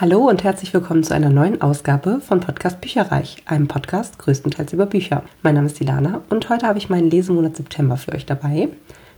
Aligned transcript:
Hallo 0.00 0.28
und 0.28 0.42
herzlich 0.42 0.74
willkommen 0.74 1.04
zu 1.04 1.14
einer 1.14 1.30
neuen 1.30 1.62
Ausgabe 1.62 2.20
von 2.20 2.40
Podcast 2.40 2.80
Bücherreich, 2.80 3.36
einem 3.46 3.68
Podcast 3.68 4.18
größtenteils 4.18 4.72
über 4.72 4.86
Bücher. 4.86 5.22
Mein 5.44 5.54
Name 5.54 5.68
ist 5.68 5.80
Ilana 5.80 6.20
und 6.30 6.48
heute 6.48 6.66
habe 6.66 6.78
ich 6.78 6.90
meinen 6.90 7.10
Lesemonat 7.10 7.54
September 7.54 7.96
für 7.96 8.12
euch 8.12 8.26
dabei 8.26 8.70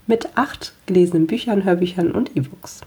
mit 0.07 0.29
acht 0.35 0.75
gelesenen 0.85 1.27
Büchern, 1.27 1.65
Hörbüchern 1.65 2.13
und 2.13 2.37
E-Books. 2.37 2.83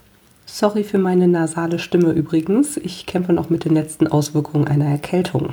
Sorry 0.45 0.83
für 0.83 0.99
meine 0.99 1.27
nasale 1.27 1.79
Stimme 1.79 2.11
übrigens. 2.11 2.77
Ich 2.77 3.07
kämpfe 3.07 3.33
noch 3.33 3.49
mit 3.49 3.65
den 3.65 3.73
letzten 3.73 4.05
Auswirkungen 4.05 4.67
einer 4.67 4.85
Erkältung 4.85 5.49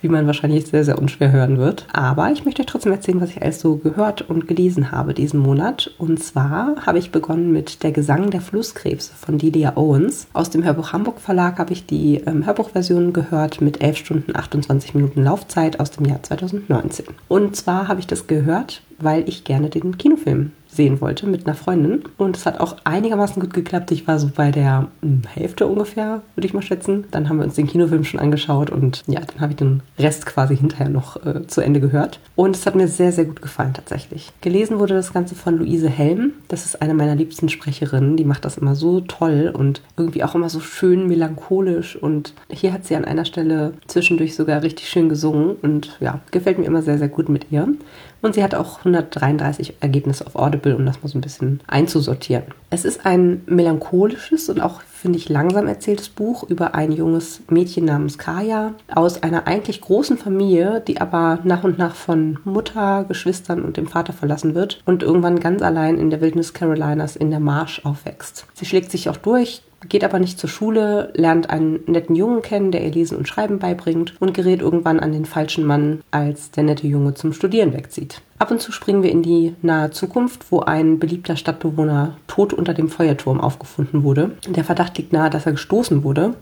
wie 0.00 0.08
man 0.08 0.26
wahrscheinlich 0.26 0.66
sehr, 0.66 0.84
sehr 0.84 0.98
unschwer 0.98 1.32
hören 1.32 1.58
wird. 1.58 1.86
Aber 1.92 2.30
ich 2.30 2.44
möchte 2.44 2.60
euch 2.60 2.66
trotzdem 2.66 2.92
erzählen, 2.92 3.20
was 3.20 3.30
ich 3.30 3.42
alles 3.42 3.60
so 3.60 3.76
gehört 3.76 4.22
und 4.22 4.46
gelesen 4.46 4.92
habe 4.92 5.14
diesen 5.14 5.40
Monat. 5.40 5.92
Und 5.98 6.22
zwar 6.22 6.76
habe 6.84 6.98
ich 6.98 7.10
begonnen 7.10 7.52
mit 7.52 7.82
Der 7.82 7.92
Gesang 7.92 8.30
der 8.30 8.40
Flusskrebse 8.42 9.12
von 9.14 9.38
Delia 9.38 9.76
Owens. 9.76 10.26
Aus 10.32 10.50
dem 10.50 10.62
Hörbuch 10.62 10.92
Hamburg 10.92 11.20
Verlag 11.20 11.58
habe 11.58 11.72
ich 11.72 11.86
die 11.86 12.16
ähm, 12.26 12.44
Hörbuchversion 12.44 13.12
gehört 13.12 13.60
mit 13.60 13.80
11 13.80 13.96
Stunden 13.96 14.36
28 14.36 14.94
Minuten 14.94 15.24
Laufzeit 15.24 15.80
aus 15.80 15.90
dem 15.90 16.06
Jahr 16.06 16.22
2019. 16.22 17.06
Und 17.28 17.56
zwar 17.56 17.88
habe 17.88 18.00
ich 18.00 18.06
das 18.06 18.26
gehört, 18.26 18.82
weil 18.98 19.28
ich 19.28 19.44
gerne 19.44 19.70
den 19.70 19.96
Kinofilm 19.96 20.52
sehen 20.76 21.00
wollte 21.00 21.26
mit 21.26 21.46
einer 21.46 21.54
Freundin. 21.54 22.02
Und 22.16 22.36
es 22.36 22.46
hat 22.46 22.60
auch 22.60 22.76
einigermaßen 22.84 23.40
gut 23.40 23.54
geklappt. 23.54 23.90
Ich 23.90 24.06
war 24.06 24.18
so 24.18 24.30
bei 24.34 24.50
der 24.50 24.88
hm, 25.02 25.22
Hälfte 25.32 25.66
ungefähr, 25.66 26.22
würde 26.34 26.46
ich 26.46 26.54
mal 26.54 26.62
schätzen. 26.62 27.04
Dann 27.10 27.28
haben 27.28 27.38
wir 27.38 27.44
uns 27.44 27.54
den 27.54 27.66
Kinofilm 27.66 28.04
schon 28.04 28.20
angeschaut 28.20 28.70
und 28.70 29.02
ja, 29.06 29.20
dann 29.20 29.40
habe 29.40 29.52
ich 29.52 29.56
den 29.56 29.82
Rest 29.98 30.26
quasi 30.26 30.56
hinterher 30.56 30.88
noch 30.88 31.24
äh, 31.24 31.46
zu 31.46 31.60
Ende 31.60 31.80
gehört. 31.80 32.20
Und 32.36 32.56
es 32.56 32.66
hat 32.66 32.74
mir 32.74 32.88
sehr, 32.88 33.12
sehr 33.12 33.24
gut 33.24 33.42
gefallen 33.42 33.74
tatsächlich. 33.74 34.32
Gelesen 34.40 34.78
wurde 34.78 34.94
das 34.94 35.12
Ganze 35.12 35.34
von 35.34 35.58
Luise 35.58 35.88
Helm. 35.88 36.32
Das 36.48 36.64
ist 36.64 36.82
eine 36.82 36.94
meiner 36.94 37.14
liebsten 37.14 37.48
Sprecherinnen. 37.48 38.16
Die 38.16 38.24
macht 38.24 38.44
das 38.44 38.58
immer 38.58 38.74
so 38.74 39.00
toll 39.00 39.52
und 39.56 39.82
irgendwie 39.96 40.24
auch 40.24 40.34
immer 40.34 40.48
so 40.48 40.60
schön 40.60 41.06
melancholisch. 41.06 41.96
Und 41.96 42.34
hier 42.50 42.72
hat 42.72 42.84
sie 42.84 42.96
an 42.96 43.04
einer 43.04 43.24
Stelle 43.24 43.74
zwischendurch 43.86 44.34
sogar 44.34 44.62
richtig 44.62 44.88
schön 44.88 45.08
gesungen. 45.08 45.56
Und 45.62 45.96
ja, 46.00 46.20
gefällt 46.30 46.58
mir 46.58 46.66
immer 46.66 46.82
sehr, 46.82 46.98
sehr 46.98 47.08
gut 47.08 47.28
mit 47.28 47.50
ihr. 47.50 47.68
Und 48.24 48.34
sie 48.34 48.42
hat 48.42 48.54
auch 48.54 48.78
133 48.78 49.74
Ergebnisse 49.80 50.26
auf 50.26 50.34
Audible, 50.34 50.74
um 50.74 50.86
das 50.86 51.02
mal 51.02 51.10
so 51.10 51.18
ein 51.18 51.20
bisschen 51.20 51.60
einzusortieren. 51.66 52.44
Es 52.70 52.86
ist 52.86 53.04
ein 53.04 53.42
melancholisches 53.44 54.48
und 54.48 54.62
auch, 54.62 54.80
finde 54.80 55.18
ich, 55.18 55.28
langsam 55.28 55.66
erzähltes 55.66 56.08
Buch 56.08 56.42
über 56.42 56.74
ein 56.74 56.90
junges 56.90 57.42
Mädchen 57.50 57.84
namens 57.84 58.16
Kaya 58.16 58.72
aus 58.94 59.22
einer 59.22 59.46
eigentlich 59.46 59.82
großen 59.82 60.16
Familie, 60.16 60.82
die 60.88 61.02
aber 61.02 61.40
nach 61.44 61.64
und 61.64 61.76
nach 61.76 61.94
von 61.94 62.38
Mutter, 62.44 63.04
Geschwistern 63.06 63.60
und 63.60 63.76
dem 63.76 63.88
Vater 63.88 64.14
verlassen 64.14 64.54
wird 64.54 64.80
und 64.86 65.02
irgendwann 65.02 65.38
ganz 65.38 65.60
allein 65.60 65.98
in 65.98 66.08
der 66.08 66.22
Wildnis 66.22 66.54
Carolinas 66.54 67.16
in 67.16 67.28
der 67.28 67.40
Marsch 67.40 67.84
aufwächst. 67.84 68.46
Sie 68.54 68.64
schlägt 68.64 68.90
sich 68.90 69.10
auch 69.10 69.18
durch, 69.18 69.60
geht 69.88 70.04
aber 70.04 70.18
nicht 70.18 70.38
zur 70.38 70.50
Schule, 70.50 71.12
lernt 71.14 71.50
einen 71.50 71.80
netten 71.86 72.16
Jungen 72.16 72.42
kennen, 72.42 72.70
der 72.70 72.84
ihr 72.84 72.92
Lesen 72.92 73.16
und 73.16 73.28
Schreiben 73.28 73.58
beibringt 73.58 74.14
und 74.20 74.34
gerät 74.34 74.60
irgendwann 74.60 75.00
an 75.00 75.12
den 75.12 75.24
falschen 75.24 75.64
Mann, 75.64 76.02
als 76.10 76.50
der 76.50 76.64
nette 76.64 76.86
Junge 76.86 77.14
zum 77.14 77.32
Studieren 77.32 77.72
wegzieht. 77.72 78.20
Ab 78.38 78.50
und 78.50 78.60
zu 78.60 78.72
springen 78.72 79.02
wir 79.02 79.10
in 79.10 79.22
die 79.22 79.54
nahe 79.62 79.90
Zukunft, 79.90 80.50
wo 80.50 80.60
ein 80.60 80.98
beliebter 80.98 81.36
Stadtbewohner 81.36 82.16
tot 82.26 82.52
unter 82.52 82.74
dem 82.74 82.88
Feuerturm 82.88 83.40
aufgefunden 83.40 84.02
wurde. 84.02 84.32
Der 84.48 84.64
Verdacht 84.64 84.98
liegt 84.98 85.12
nahe, 85.12 85.30
dass 85.30 85.46
er 85.46 85.52
gestoßen 85.52 86.02
wurde 86.02 86.34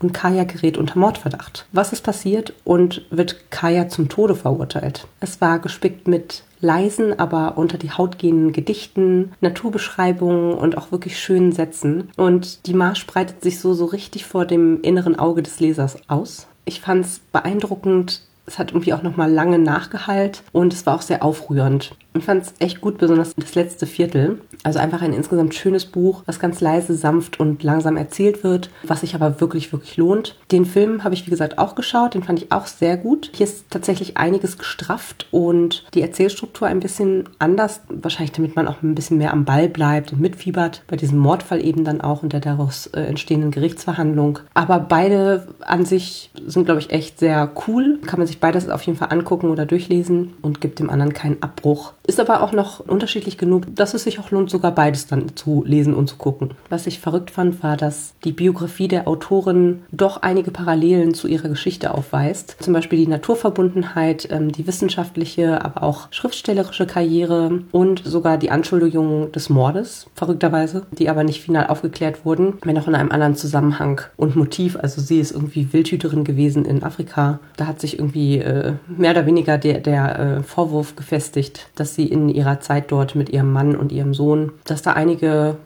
und 0.00 0.14
Kaya 0.14 0.44
gerät 0.44 0.78
unter 0.78 0.98
Mordverdacht. 0.98 1.66
Was 1.72 1.92
ist 1.92 2.02
passiert 2.02 2.54
und 2.64 3.04
wird 3.10 3.50
Kaya 3.50 3.88
zum 3.88 4.08
Tode 4.08 4.36
verurteilt? 4.36 5.06
Es 5.18 5.40
war 5.40 5.58
gespickt 5.58 6.06
mit 6.06 6.44
leisen, 6.60 7.18
aber 7.18 7.58
unter 7.58 7.78
die 7.78 7.90
Haut 7.90 8.18
gehenden 8.18 8.52
Gedichten, 8.52 9.32
Naturbeschreibungen 9.40 10.54
und 10.54 10.78
auch 10.78 10.92
wirklich 10.92 11.18
schönen 11.18 11.52
Sätzen. 11.52 12.10
Und 12.16 12.66
die 12.66 12.74
Marsch 12.74 13.06
breitet 13.06 13.42
sich 13.42 13.58
so, 13.58 13.74
so 13.74 13.86
richtig 13.86 14.24
vor 14.24 14.44
dem 14.44 14.82
inneren 14.82 15.18
Auge 15.18 15.42
des 15.42 15.58
Lesers 15.58 15.96
aus. 16.08 16.46
Ich 16.64 16.80
fand 16.80 17.04
es 17.04 17.18
beeindruckend, 17.32 18.22
es 18.50 18.58
hat 18.58 18.72
irgendwie 18.72 18.92
auch 18.92 19.02
nochmal 19.02 19.30
lange 19.30 19.58
nachgehalt 19.58 20.42
und 20.52 20.72
es 20.72 20.84
war 20.84 20.96
auch 20.96 21.02
sehr 21.02 21.24
aufrührend. 21.24 21.94
Ich 22.12 22.24
fand 22.24 22.42
es 22.42 22.54
echt 22.58 22.80
gut, 22.80 22.98
besonders 22.98 23.34
das 23.36 23.54
letzte 23.54 23.86
Viertel. 23.86 24.40
Also 24.62 24.78
einfach 24.78 25.00
ein 25.00 25.12
insgesamt 25.12 25.54
schönes 25.54 25.86
Buch, 25.86 26.22
was 26.26 26.40
ganz 26.40 26.60
leise, 26.60 26.94
sanft 26.94 27.38
und 27.38 27.62
langsam 27.62 27.96
erzählt 27.96 28.42
wird, 28.42 28.70
was 28.82 29.00
sich 29.00 29.14
aber 29.14 29.40
wirklich, 29.40 29.72
wirklich 29.72 29.96
lohnt. 29.96 30.36
Den 30.50 30.66
Film 30.66 31.04
habe 31.04 31.14
ich, 31.14 31.26
wie 31.26 31.30
gesagt, 31.30 31.58
auch 31.58 31.74
geschaut. 31.74 32.14
Den 32.14 32.24
fand 32.24 32.42
ich 32.42 32.52
auch 32.52 32.66
sehr 32.66 32.96
gut. 32.96 33.30
Hier 33.34 33.46
ist 33.46 33.70
tatsächlich 33.70 34.16
einiges 34.16 34.58
gestrafft 34.58 35.28
und 35.30 35.86
die 35.94 36.02
Erzählstruktur 36.02 36.66
ein 36.66 36.80
bisschen 36.80 37.28
anders. 37.38 37.80
Wahrscheinlich, 37.88 38.32
damit 38.32 38.56
man 38.56 38.66
auch 38.66 38.82
ein 38.82 38.94
bisschen 38.94 39.18
mehr 39.18 39.32
am 39.32 39.44
Ball 39.44 39.68
bleibt 39.68 40.12
und 40.12 40.20
mitfiebert. 40.20 40.82
Bei 40.88 40.96
diesem 40.96 41.18
Mordfall 41.18 41.64
eben 41.64 41.84
dann 41.84 42.00
auch 42.00 42.22
und 42.22 42.32
der 42.32 42.40
daraus 42.40 42.88
äh, 42.88 43.02
entstehenden 43.02 43.52
Gerichtsverhandlung. 43.52 44.40
Aber 44.52 44.80
beide 44.80 45.46
an 45.60 45.84
sich 45.84 46.30
sind, 46.46 46.64
glaube 46.64 46.80
ich, 46.80 46.90
echt 46.90 47.20
sehr 47.20 47.50
cool. 47.66 48.00
Kann 48.04 48.18
man 48.18 48.26
sich 48.26 48.40
beides 48.40 48.68
auf 48.68 48.82
jeden 48.82 48.98
Fall 48.98 49.12
angucken 49.12 49.48
oder 49.48 49.64
durchlesen 49.64 50.34
und 50.42 50.60
gibt 50.60 50.80
dem 50.80 50.90
anderen 50.90 51.12
keinen 51.12 51.42
Abbruch. 51.42 51.94
Ist 52.10 52.18
aber 52.18 52.42
auch 52.42 52.50
noch 52.50 52.80
unterschiedlich 52.80 53.38
genug, 53.38 53.72
dass 53.72 53.94
es 53.94 54.02
sich 54.02 54.18
auch 54.18 54.32
lohnt, 54.32 54.50
sogar 54.50 54.74
beides 54.74 55.06
dann 55.06 55.36
zu 55.36 55.62
lesen 55.64 55.94
und 55.94 56.08
zu 56.08 56.16
gucken. 56.16 56.50
Was 56.68 56.88
ich 56.88 56.98
verrückt 56.98 57.30
fand, 57.30 57.62
war, 57.62 57.76
dass 57.76 58.14
die 58.24 58.32
Biografie 58.32 58.88
der 58.88 59.06
Autorin 59.06 59.82
doch 59.92 60.20
einige 60.20 60.50
Parallelen 60.50 61.14
zu 61.14 61.28
ihrer 61.28 61.48
Geschichte 61.48 61.94
aufweist. 61.94 62.56
Zum 62.58 62.74
Beispiel 62.74 62.98
die 62.98 63.06
Naturverbundenheit, 63.06 64.26
ähm, 64.32 64.50
die 64.50 64.66
wissenschaftliche, 64.66 65.64
aber 65.64 65.84
auch 65.84 66.08
schriftstellerische 66.10 66.84
Karriere 66.84 67.62
und 67.70 68.02
sogar 68.04 68.38
die 68.38 68.50
Anschuldigungen 68.50 69.30
des 69.30 69.48
Mordes, 69.48 70.08
verrückterweise, 70.16 70.86
die 70.90 71.08
aber 71.08 71.22
nicht 71.22 71.40
final 71.40 71.68
aufgeklärt 71.68 72.24
wurden, 72.24 72.54
wenn 72.64 72.76
auch 72.76 72.88
in 72.88 72.96
einem 72.96 73.12
anderen 73.12 73.36
Zusammenhang 73.36 74.00
und 74.16 74.34
Motiv. 74.34 74.76
Also 74.76 75.00
sie 75.00 75.20
ist 75.20 75.30
irgendwie 75.30 75.72
Wildhüterin 75.72 76.24
gewesen 76.24 76.64
in 76.64 76.82
Afrika. 76.82 77.38
Da 77.56 77.68
hat 77.68 77.80
sich 77.80 78.00
irgendwie 78.00 78.38
äh, 78.38 78.72
mehr 78.88 79.12
oder 79.12 79.26
weniger 79.26 79.58
der, 79.58 79.78
der 79.78 80.18
äh, 80.18 80.42
Vorwurf 80.42 80.96
gefestigt, 80.96 81.68
dass 81.76 81.94
sie 81.94 81.99
in 82.06 82.28
ihrer 82.28 82.60
Zeit 82.60 82.90
dort 82.92 83.14
mit 83.14 83.30
ihrem 83.30 83.52
Mann 83.52 83.76
und 83.76 83.92
ihrem 83.92 84.14
Sohn, 84.14 84.52
dass 84.64 84.82
da 84.82 84.92
einige 84.92 85.56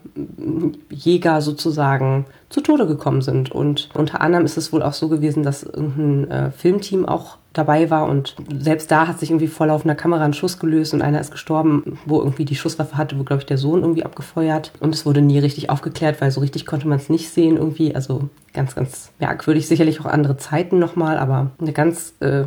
Jäger 0.89 1.41
sozusagen 1.41 2.25
zu 2.49 2.61
Tode 2.61 2.87
gekommen 2.87 3.21
sind. 3.21 3.51
Und 3.51 3.89
unter 3.93 4.21
anderem 4.21 4.45
ist 4.45 4.57
es 4.57 4.71
wohl 4.71 4.83
auch 4.83 4.93
so 4.93 5.09
gewesen, 5.09 5.43
dass 5.43 5.63
irgendein 5.63 6.31
äh, 6.31 6.51
Filmteam 6.51 7.05
auch 7.05 7.37
dabei 7.57 7.89
war 7.89 8.07
und 8.07 8.35
selbst 8.59 8.91
da 8.91 9.07
hat 9.07 9.19
sich 9.19 9.31
irgendwie 9.31 9.47
vor 9.47 9.67
laufender 9.67 9.95
Kamera 9.95 10.23
ein 10.25 10.33
Schuss 10.33 10.59
gelöst 10.59 10.93
und 10.93 11.01
einer 11.01 11.21
ist 11.21 11.31
gestorben, 11.31 11.97
wo 12.05 12.19
irgendwie 12.19 12.45
die 12.45 12.55
Schusswaffe 12.55 12.97
hatte, 12.97 13.17
wo 13.17 13.23
glaube 13.23 13.41
ich 13.41 13.45
der 13.45 13.57
Sohn 13.57 13.81
irgendwie 13.81 14.05
abgefeuert 14.05 14.71
und 14.79 14.93
es 14.93 15.05
wurde 15.05 15.21
nie 15.21 15.39
richtig 15.39 15.69
aufgeklärt, 15.69 16.21
weil 16.21 16.31
so 16.31 16.41
richtig 16.41 16.65
konnte 16.65 16.87
man 16.87 16.97
es 16.97 17.09
nicht 17.09 17.29
sehen 17.29 17.57
irgendwie, 17.57 17.95
also 17.95 18.29
ganz, 18.53 18.73
ganz 18.73 19.11
merkwürdig, 19.19 19.67
sicherlich 19.67 19.99
auch 19.99 20.05
andere 20.05 20.37
Zeiten 20.37 20.79
nochmal, 20.79 21.17
aber 21.17 21.51
eine 21.59 21.73
ganz 21.73 22.13
äh, 22.21 22.45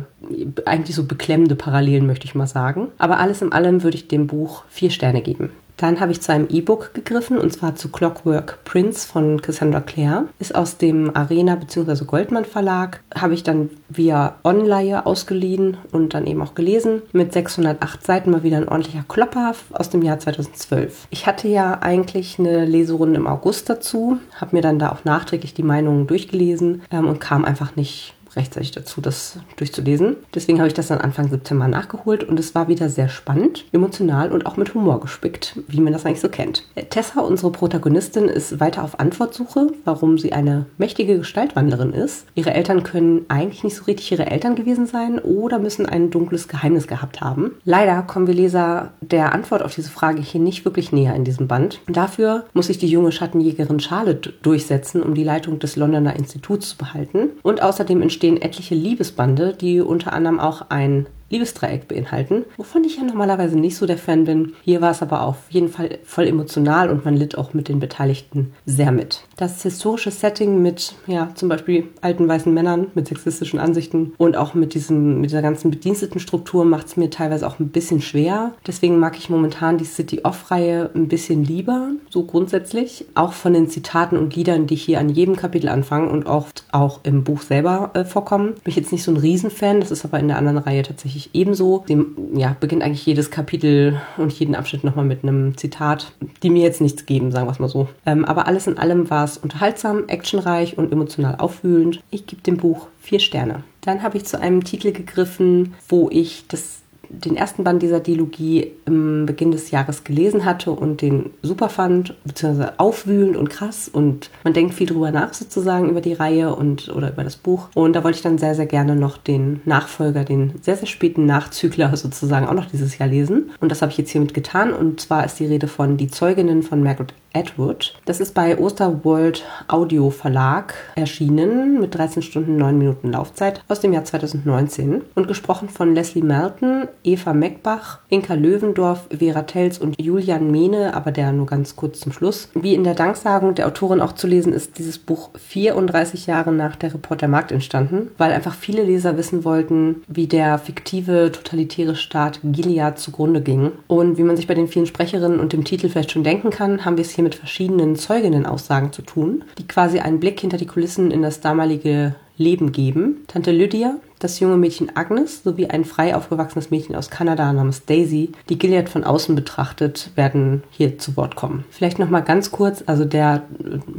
eigentlich 0.65 0.95
so 0.95 1.05
beklemmende 1.05 1.55
Parallelen 1.55 2.05
möchte 2.05 2.25
ich 2.25 2.35
mal 2.35 2.47
sagen. 2.47 2.87
Aber 2.97 3.19
alles 3.19 3.41
in 3.41 3.51
allem 3.53 3.83
würde 3.83 3.95
ich 3.95 4.07
dem 4.07 4.27
Buch 4.27 4.63
vier 4.69 4.89
Sterne 4.89 5.21
geben. 5.21 5.51
Dann 5.79 6.01
habe 6.01 6.11
ich 6.11 6.21
zu 6.21 6.33
einem 6.33 6.47
E-Book 6.49 6.93
gegriffen 6.93 7.37
und 7.37 7.53
zwar 7.53 7.75
zu 7.75 7.89
Clockwork 7.89 8.59
Prince 8.65 9.07
von 9.07 9.41
Cassandra 9.41 9.79
Clare. 9.79 10.25
Ist 10.37 10.53
aus 10.53 10.77
dem 10.77 11.15
Arena 11.15 11.55
bzw. 11.55 12.03
Goldman 12.03 12.43
Verlag. 12.43 12.99
Habe 13.15 13.33
ich 13.33 13.43
dann 13.43 13.69
via 13.87 14.35
Online 14.43 15.05
ausgeliehen 15.05 15.77
und 15.93 16.13
dann 16.13 16.27
eben 16.27 16.41
auch 16.41 16.53
gelesen. 16.53 17.01
Mit 17.13 17.31
608 17.31 18.05
Seiten 18.05 18.31
mal 18.31 18.43
wieder 18.43 18.57
ein 18.57 18.67
ordentlicher 18.67 19.05
Klopper 19.07 19.55
aus 19.71 19.89
dem 19.89 20.01
Jahr 20.01 20.19
2012. 20.19 21.07
Ich 21.11 21.25
hatte 21.25 21.47
ja 21.47 21.79
eigentlich 21.81 22.39
eine 22.39 22.65
Leserunde 22.65 23.17
im 23.17 23.27
August 23.27 23.69
dazu, 23.69 24.17
habe 24.35 24.57
mir 24.57 24.61
dann 24.61 24.79
da 24.79 24.91
auch 24.91 25.05
nachträglich 25.05 25.53
die 25.53 25.63
Meinungen 25.63 26.07
durchgelesen 26.07 26.81
ähm, 26.91 27.07
und 27.07 27.21
kam 27.21 27.45
einfach 27.45 27.77
nicht 27.77 28.15
rechtzeitig 28.35 28.71
dazu, 28.71 29.01
das 29.01 29.39
durchzulesen. 29.57 30.17
Deswegen 30.33 30.59
habe 30.59 30.67
ich 30.67 30.73
das 30.73 30.87
dann 30.87 30.99
Anfang 30.99 31.29
September 31.29 31.67
nachgeholt 31.67 32.23
und 32.23 32.39
es 32.39 32.55
war 32.55 32.67
wieder 32.67 32.89
sehr 32.89 33.09
spannend, 33.09 33.65
emotional 33.71 34.31
und 34.31 34.45
auch 34.45 34.57
mit 34.57 34.73
Humor 34.73 34.99
gespickt, 34.99 35.59
wie 35.67 35.81
man 35.81 35.93
das 35.93 36.05
eigentlich 36.05 36.21
so 36.21 36.29
kennt. 36.29 36.63
Tessa, 36.89 37.21
unsere 37.21 37.51
Protagonistin, 37.51 38.25
ist 38.25 38.59
weiter 38.59 38.83
auf 38.83 38.99
Antwortsuche, 38.99 39.67
warum 39.85 40.17
sie 40.17 40.33
eine 40.33 40.65
mächtige 40.77 41.17
Gestaltwandlerin 41.17 41.93
ist. 41.93 42.25
Ihre 42.35 42.53
Eltern 42.53 42.83
können 42.83 43.25
eigentlich 43.27 43.63
nicht 43.63 43.75
so 43.75 43.85
richtig 43.85 44.11
ihre 44.11 44.27
Eltern 44.27 44.55
gewesen 44.55 44.85
sein 44.85 45.19
oder 45.19 45.59
müssen 45.59 45.85
ein 45.85 46.09
dunkles 46.09 46.47
Geheimnis 46.47 46.87
gehabt 46.87 47.21
haben. 47.21 47.51
Leider 47.65 48.01
kommen 48.03 48.27
wir 48.27 48.33
Leser 48.33 48.93
der 49.01 49.33
Antwort 49.33 49.63
auf 49.63 49.75
diese 49.75 49.89
Frage 49.89 50.21
hier 50.21 50.41
nicht 50.41 50.65
wirklich 50.65 50.91
näher 50.91 51.15
in 51.15 51.23
diesem 51.23 51.47
Band. 51.47 51.81
Dafür 51.87 52.45
muss 52.53 52.67
sich 52.67 52.77
die 52.77 52.87
junge 52.87 53.11
Schattenjägerin 53.11 53.79
Charlotte 53.79 54.33
durchsetzen, 54.41 55.01
um 55.03 55.13
die 55.13 55.23
Leitung 55.23 55.59
des 55.59 55.75
Londoner 55.75 56.15
Instituts 56.15 56.69
zu 56.69 56.77
behalten. 56.77 57.29
Und 57.43 57.61
außerdem 57.61 58.01
entstehen 58.01 58.18
entstehen 58.19 58.41
etliche 58.41 58.75
Liebesbande, 58.75 59.53
die 59.53 59.79
unter 59.79 60.11
anderem 60.11 60.41
auch 60.41 60.69
ein 60.69 61.05
Liebesdreieck 61.29 61.87
beinhalten, 61.87 62.45
wovon 62.57 62.83
ich 62.83 62.97
ja 62.97 63.03
normalerweise 63.03 63.57
nicht 63.57 63.77
so 63.77 63.85
der 63.85 63.97
Fan 63.97 64.25
bin. 64.25 64.53
Hier 64.63 64.81
war 64.81 64.91
es 64.91 65.01
aber 65.01 65.23
auf 65.23 65.37
jeden 65.49 65.69
Fall 65.69 65.99
voll 66.03 66.27
emotional 66.27 66.89
und 66.89 67.05
man 67.05 67.15
litt 67.15 67.37
auch 67.37 67.53
mit 67.53 67.67
den 67.67 67.79
Beteiligten 67.79 68.51
sehr 68.65 68.91
mit. 68.91 69.23
Das 69.37 69.63
historische 69.63 70.11
Setting 70.11 70.61
mit, 70.61 70.95
ja, 71.07 71.29
zum 71.35 71.49
Beispiel 71.49 71.87
alten 72.01 72.27
weißen 72.27 72.53
Männern 72.53 72.87
mit 72.95 73.07
sexistischen 73.07 73.59
Ansichten 73.59 74.13
und 74.17 74.35
auch 74.35 74.53
mit, 74.53 74.73
diesem, 74.73 75.21
mit 75.21 75.29
dieser 75.29 75.41
ganzen 75.41 75.71
Bedienstetenstruktur 75.71 76.65
macht 76.65 76.87
es 76.87 76.97
mir 76.97 77.09
teilweise 77.09 77.47
auch 77.47 77.59
ein 77.59 77.69
bisschen 77.69 78.01
schwer. 78.01 78.53
Deswegen 78.65 78.99
mag 78.99 79.17
ich 79.17 79.29
momentan 79.29 79.77
die 79.77 79.85
City-Off-Reihe 79.85 80.89
ein 80.95 81.07
bisschen 81.07 81.43
lieber, 81.43 81.89
so 82.09 82.23
grundsätzlich. 82.23 83.05
Auch 83.15 83.33
von 83.33 83.53
den 83.53 83.69
Zitaten 83.69 84.17
und 84.17 84.35
Liedern, 84.35 84.67
die 84.67 84.75
hier 84.75 84.99
an 84.99 85.09
jedem 85.09 85.35
Kapitel 85.35 85.69
anfangen 85.69 86.09
und 86.09 86.25
oft 86.25 86.63
auch 86.71 87.01
im 87.03 87.23
Buch 87.23 87.41
selber 87.41 87.91
äh, 87.93 88.05
vorkommen. 88.05 88.53
Bin 88.53 88.71
ich 88.71 88.75
jetzt 88.75 88.91
nicht 88.91 89.03
so 89.03 89.11
ein 89.11 89.17
Riesenfan, 89.17 89.79
das 89.79 89.91
ist 89.91 90.05
aber 90.05 90.19
in 90.19 90.27
der 90.27 90.37
anderen 90.37 90.57
Reihe 90.57 90.83
tatsächlich 90.83 91.18
ebenso. 91.33 91.83
Dem 91.87 92.15
ja, 92.33 92.55
beginnt 92.59 92.83
eigentlich 92.83 93.05
jedes 93.05 93.31
Kapitel 93.31 93.99
und 94.17 94.31
jeden 94.33 94.55
Abschnitt 94.55 94.83
nochmal 94.83 95.05
mit 95.05 95.23
einem 95.23 95.57
Zitat, 95.57 96.13
die 96.43 96.49
mir 96.49 96.63
jetzt 96.63 96.81
nichts 96.81 97.05
geben, 97.05 97.31
sagen 97.31 97.47
wir 97.47 97.51
es 97.51 97.59
mal 97.59 97.69
so. 97.69 97.87
Ähm, 98.05 98.25
aber 98.25 98.47
alles 98.47 98.67
in 98.67 98.77
allem 98.77 99.09
war 99.09 99.23
es 99.23 99.37
unterhaltsam, 99.37 100.07
actionreich 100.07 100.77
und 100.77 100.91
emotional 100.91 101.35
aufwühlend. 101.35 102.01
Ich 102.11 102.25
gebe 102.25 102.41
dem 102.41 102.57
Buch 102.57 102.87
vier 102.99 103.19
Sterne. 103.19 103.63
Dann 103.81 104.03
habe 104.03 104.17
ich 104.17 104.25
zu 104.25 104.39
einem 104.39 104.63
Titel 104.63 104.91
gegriffen, 104.91 105.73
wo 105.87 106.09
ich 106.11 106.45
das 106.47 106.78
den 107.09 107.35
ersten 107.35 107.63
Band 107.63 107.81
dieser 107.81 107.99
Dilogie 107.99 108.71
im 108.85 109.25
Beginn 109.25 109.51
des 109.51 109.71
Jahres 109.71 110.03
gelesen 110.03 110.45
hatte 110.45 110.71
und 110.71 111.01
den 111.01 111.31
super 111.41 111.69
fand, 111.69 112.15
beziehungsweise 112.23 112.79
aufwühlend 112.79 113.35
und 113.35 113.49
krass 113.49 113.89
und 113.91 114.29
man 114.43 114.53
denkt 114.53 114.73
viel 114.73 114.87
drüber 114.87 115.11
nach 115.11 115.33
sozusagen 115.33 115.89
über 115.89 116.01
die 116.01 116.13
Reihe 116.13 116.55
und 116.55 116.89
oder 116.89 117.11
über 117.11 117.23
das 117.23 117.35
Buch. 117.35 117.69
Und 117.75 117.93
da 117.93 118.03
wollte 118.03 118.17
ich 118.17 118.23
dann 118.23 118.37
sehr, 118.37 118.55
sehr 118.55 118.65
gerne 118.65 118.95
noch 118.95 119.17
den 119.17 119.61
Nachfolger, 119.65 120.23
den 120.23 120.53
sehr, 120.61 120.75
sehr 120.75 120.87
späten 120.87 121.25
Nachzügler 121.25 121.95
sozusagen 121.95 122.47
auch 122.47 122.53
noch 122.53 122.65
dieses 122.65 122.97
Jahr 122.97 123.09
lesen. 123.09 123.51
Und 123.59 123.71
das 123.71 123.81
habe 123.81 123.91
ich 123.91 123.97
jetzt 123.97 124.11
hiermit 124.11 124.33
getan 124.33 124.73
und 124.73 125.01
zwar 125.01 125.25
ist 125.25 125.39
die 125.39 125.45
Rede 125.45 125.67
von 125.67 125.97
Die 125.97 126.07
Zeuginnen 126.07 126.63
von 126.63 126.83
Margaret 126.83 127.13
Edward. 127.33 127.95
Das 128.05 128.19
ist 128.19 128.33
bei 128.33 128.57
Osterworld 128.57 129.43
Audio 129.67 130.09
Verlag 130.09 130.73
erschienen 130.95 131.79
mit 131.79 131.95
13 131.95 132.23
Stunden 132.23 132.57
9 132.57 132.77
Minuten 132.77 133.11
Laufzeit 133.11 133.63
aus 133.67 133.79
dem 133.79 133.93
Jahr 133.93 134.03
2019 134.03 135.03
und 135.13 135.27
gesprochen 135.27 135.69
von 135.69 135.93
Leslie 135.93 136.23
Melton, 136.23 136.87
Eva 137.09 137.33
Meckbach, 137.33 137.99
Inka 138.09 138.35
Löwendorf, 138.35 139.07
Vera 139.09 139.41
Telz 139.41 139.79
und 139.79 139.99
Julian 139.99 140.51
Mehne, 140.51 140.93
aber 140.93 141.11
der 141.11 141.31
nur 141.31 141.47
ganz 141.47 141.75
kurz 141.75 141.99
zum 141.99 142.11
Schluss. 142.11 142.49
Wie 142.53 142.75
in 142.75 142.83
der 142.83 142.93
Danksagung 142.93 143.55
der 143.55 143.65
Autorin 143.65 143.99
auch 143.99 144.13
zu 144.13 144.27
lesen 144.27 144.53
ist 144.53 144.77
dieses 144.77 144.99
Buch 144.99 145.31
34 145.35 146.27
Jahre 146.27 146.51
nach 146.51 146.75
der 146.75 146.93
Reporter 146.93 147.27
Markt 147.27 147.51
entstanden, 147.51 148.11
weil 148.19 148.31
einfach 148.31 148.53
viele 148.53 148.83
Leser 148.83 149.17
wissen 149.17 149.43
wollten, 149.43 150.03
wie 150.07 150.27
der 150.27 150.59
fiktive 150.59 151.31
totalitäre 151.31 151.95
Staat 151.95 152.41
Gilead 152.43 152.99
zugrunde 152.99 153.41
ging. 153.41 153.71
Und 153.87 154.19
wie 154.19 154.23
man 154.23 154.37
sich 154.37 154.45
bei 154.45 154.53
den 154.53 154.67
vielen 154.67 154.85
Sprecherinnen 154.85 155.39
und 155.39 155.51
dem 155.51 155.63
Titel 155.63 155.89
vielleicht 155.89 156.11
schon 156.11 156.23
denken 156.23 156.51
kann, 156.51 156.85
haben 156.85 156.97
wir 156.97 157.03
es 157.03 157.11
hier 157.11 157.23
mit 157.23 157.33
verschiedenen 157.33 157.95
Zeuginnenaussagen 157.95 158.93
zu 158.93 159.01
tun, 159.01 159.43
die 159.57 159.67
quasi 159.67 159.99
einen 159.99 160.19
Blick 160.19 160.39
hinter 160.39 160.57
die 160.57 160.67
Kulissen 160.67 161.09
in 161.09 161.23
das 161.23 161.41
damalige 161.41 162.13
Leben 162.37 162.71
geben. 162.71 163.25
Tante 163.27 163.51
Lydia, 163.51 163.97
das 164.19 164.39
junge 164.39 164.57
Mädchen 164.57 164.95
Agnes 164.95 165.43
sowie 165.43 165.67
ein 165.67 165.85
frei 165.85 166.15
aufgewachsenes 166.15 166.71
Mädchen 166.71 166.95
aus 166.95 167.09
Kanada 167.09 167.51
namens 167.51 167.85
Daisy, 167.85 168.31
die 168.49 168.59
Gilead 168.59 168.89
von 168.89 169.03
außen 169.03 169.35
betrachtet, 169.35 170.11
werden 170.15 170.63
hier 170.71 170.97
zu 170.97 171.15
Wort 171.17 171.35
kommen. 171.35 171.63
Vielleicht 171.69 171.99
noch 171.99 172.09
mal 172.09 172.19
ganz 172.19 172.51
kurz, 172.51 172.83
also 172.85 173.05
der 173.05 173.43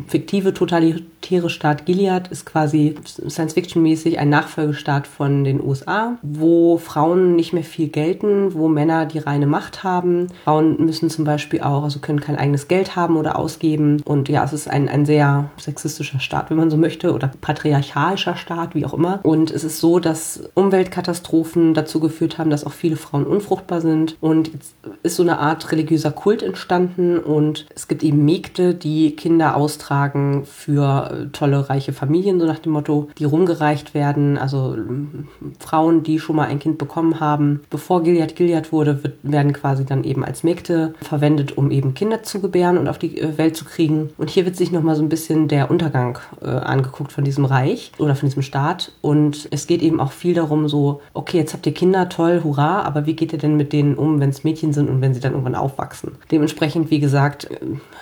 fiktive 0.07 0.55
totalitäre 0.55 1.51
Staat 1.51 1.87
Gilead 1.87 2.29
ist 2.29 2.45
quasi 2.45 2.97
Science-Fiction-mäßig 3.05 4.19
ein 4.19 4.29
Nachfolgestaat 4.29 5.07
von 5.07 5.45
den 5.45 5.63
USA, 5.63 6.19
wo 6.23 6.79
Frauen 6.79 7.35
nicht 7.37 7.53
mehr 7.53 7.65
viel 7.65 7.89
gelten, 7.89 8.55
wo 8.55 8.69
Männer 8.69 9.07
die 9.07 9.19
reine 9.19 9.47
Macht 9.47 9.85
haben. 9.85 10.29
Frauen 10.45 10.85
müssen 10.85 11.09
zum 11.09 11.25
Beispiel 11.25 11.63
auch, 11.63 11.83
also 11.83 12.01
können 12.01 12.21
kein 12.21 12.37
eigenes 12.37 12.69
Geld 12.69 12.97
haben 12.97 13.17
oder 13.17 13.39
ausgeben. 13.39 14.03
Und 14.05 14.29
ja, 14.29 14.45
es 14.45 14.53
ist 14.53 14.69
ein, 14.69 14.89
ein 14.89 15.07
sehr 15.07 15.51
sexistischer 15.57 16.21
Staat, 16.21 16.51
wenn 16.51 16.57
man 16.57 16.71
so 16.71 16.77
möchte, 16.77 17.15
oder 17.15 17.31
patriarchalischer 17.41 18.37
Staat, 18.37 18.75
wie 18.75 18.85
auch 18.85 18.95
immer. 18.95 19.21
Und 19.23 19.51
es 19.51 19.65
ist 19.65 19.81
so, 19.81 19.99
dass 19.99 20.10
dass 20.11 20.43
Umweltkatastrophen 20.55 21.73
dazu 21.73 22.01
geführt 22.01 22.37
haben, 22.37 22.51
dass 22.51 22.65
auch 22.65 22.73
viele 22.73 22.97
Frauen 22.97 23.25
unfruchtbar 23.25 23.81
sind. 23.81 24.17
Und 24.21 24.53
jetzt 24.53 24.75
ist 25.05 25.15
so 25.15 25.23
eine 25.23 25.39
Art 25.39 25.71
religiöser 25.71 26.11
Kult 26.11 26.43
entstanden 26.43 27.17
und 27.19 27.67
es 27.77 27.87
gibt 27.87 28.03
eben 28.03 28.25
Mägde, 28.25 28.75
die 28.75 29.15
Kinder 29.15 29.57
austragen 29.57 30.45
für 30.47 31.11
äh, 31.13 31.27
tolle, 31.29 31.71
reiche 31.71 31.93
Familien, 31.93 32.41
so 32.41 32.47
nach 32.47 32.59
dem 32.59 32.73
Motto, 32.73 33.09
die 33.19 33.25
rumgereicht 33.25 33.95
werden. 33.95 34.37
Also 34.37 34.75
ähm, 34.75 35.29
Frauen, 35.61 36.03
die 36.03 36.19
schon 36.19 36.35
mal 36.35 36.49
ein 36.49 36.59
Kind 36.59 36.79
bekommen 36.79 37.21
haben, 37.21 37.61
bevor 37.71 38.03
Gilead 38.03 38.35
Gilead 38.35 38.73
wurde, 38.73 39.05
wird, 39.05 39.19
werden 39.23 39.53
quasi 39.53 39.85
dann 39.85 40.03
eben 40.03 40.25
als 40.25 40.43
Mägde 40.43 40.95
verwendet, 41.03 41.57
um 41.57 41.71
eben 41.71 41.95
Kinder 41.95 42.25
zu 42.25 42.41
gebären 42.41 42.79
und 42.79 42.89
auf 42.89 42.99
die 42.99 43.17
äh, 43.17 43.39
Welt 43.39 43.57
zu 43.57 43.65
kriegen. 43.65 44.11
Und 44.19 44.29
hier 44.29 44.45
wird 44.45 44.57
sich 44.57 44.73
nochmal 44.73 44.97
so 44.97 45.03
ein 45.05 45.09
bisschen 45.09 45.47
der 45.47 45.71
Untergang 45.71 46.19
äh, 46.43 46.47
angeguckt 46.47 47.13
von 47.13 47.23
diesem 47.23 47.45
Reich 47.45 47.93
oder 47.99 48.17
von 48.17 48.29
diesem 48.29 48.43
Staat. 48.43 48.91
Und 49.03 49.47
es 49.53 49.69
geht 49.69 49.83
eben 49.83 50.00
auch 50.01 50.13
viel 50.13 50.35
darum, 50.35 50.69
so, 50.69 51.01
okay, 51.15 51.39
jetzt 51.39 51.53
habt 51.53 51.67
ihr 51.67 51.75
Kinder, 51.75 52.09
toll, 52.09 52.43
hurra, 52.45 52.83
aber 52.83 53.07
wie 53.07 53.15
geht 53.15 53.33
ihr 53.33 53.39
denn 53.39 53.57
mit 53.57 53.73
denen 53.73 53.95
um, 53.95 54.21
wenn 54.21 54.31
es 54.31 54.45
Mädchen 54.45 54.73
sind 54.73 54.89
und 54.89 55.01
wenn 55.01 55.15
sie 55.15 55.21
dann 55.21 55.33
irgendwann 55.33 55.55
aufwachsen? 55.55 56.13
Dementsprechend, 56.31 56.91
wie 56.91 57.01
gesagt, 57.01 57.51
äh, 57.51 57.59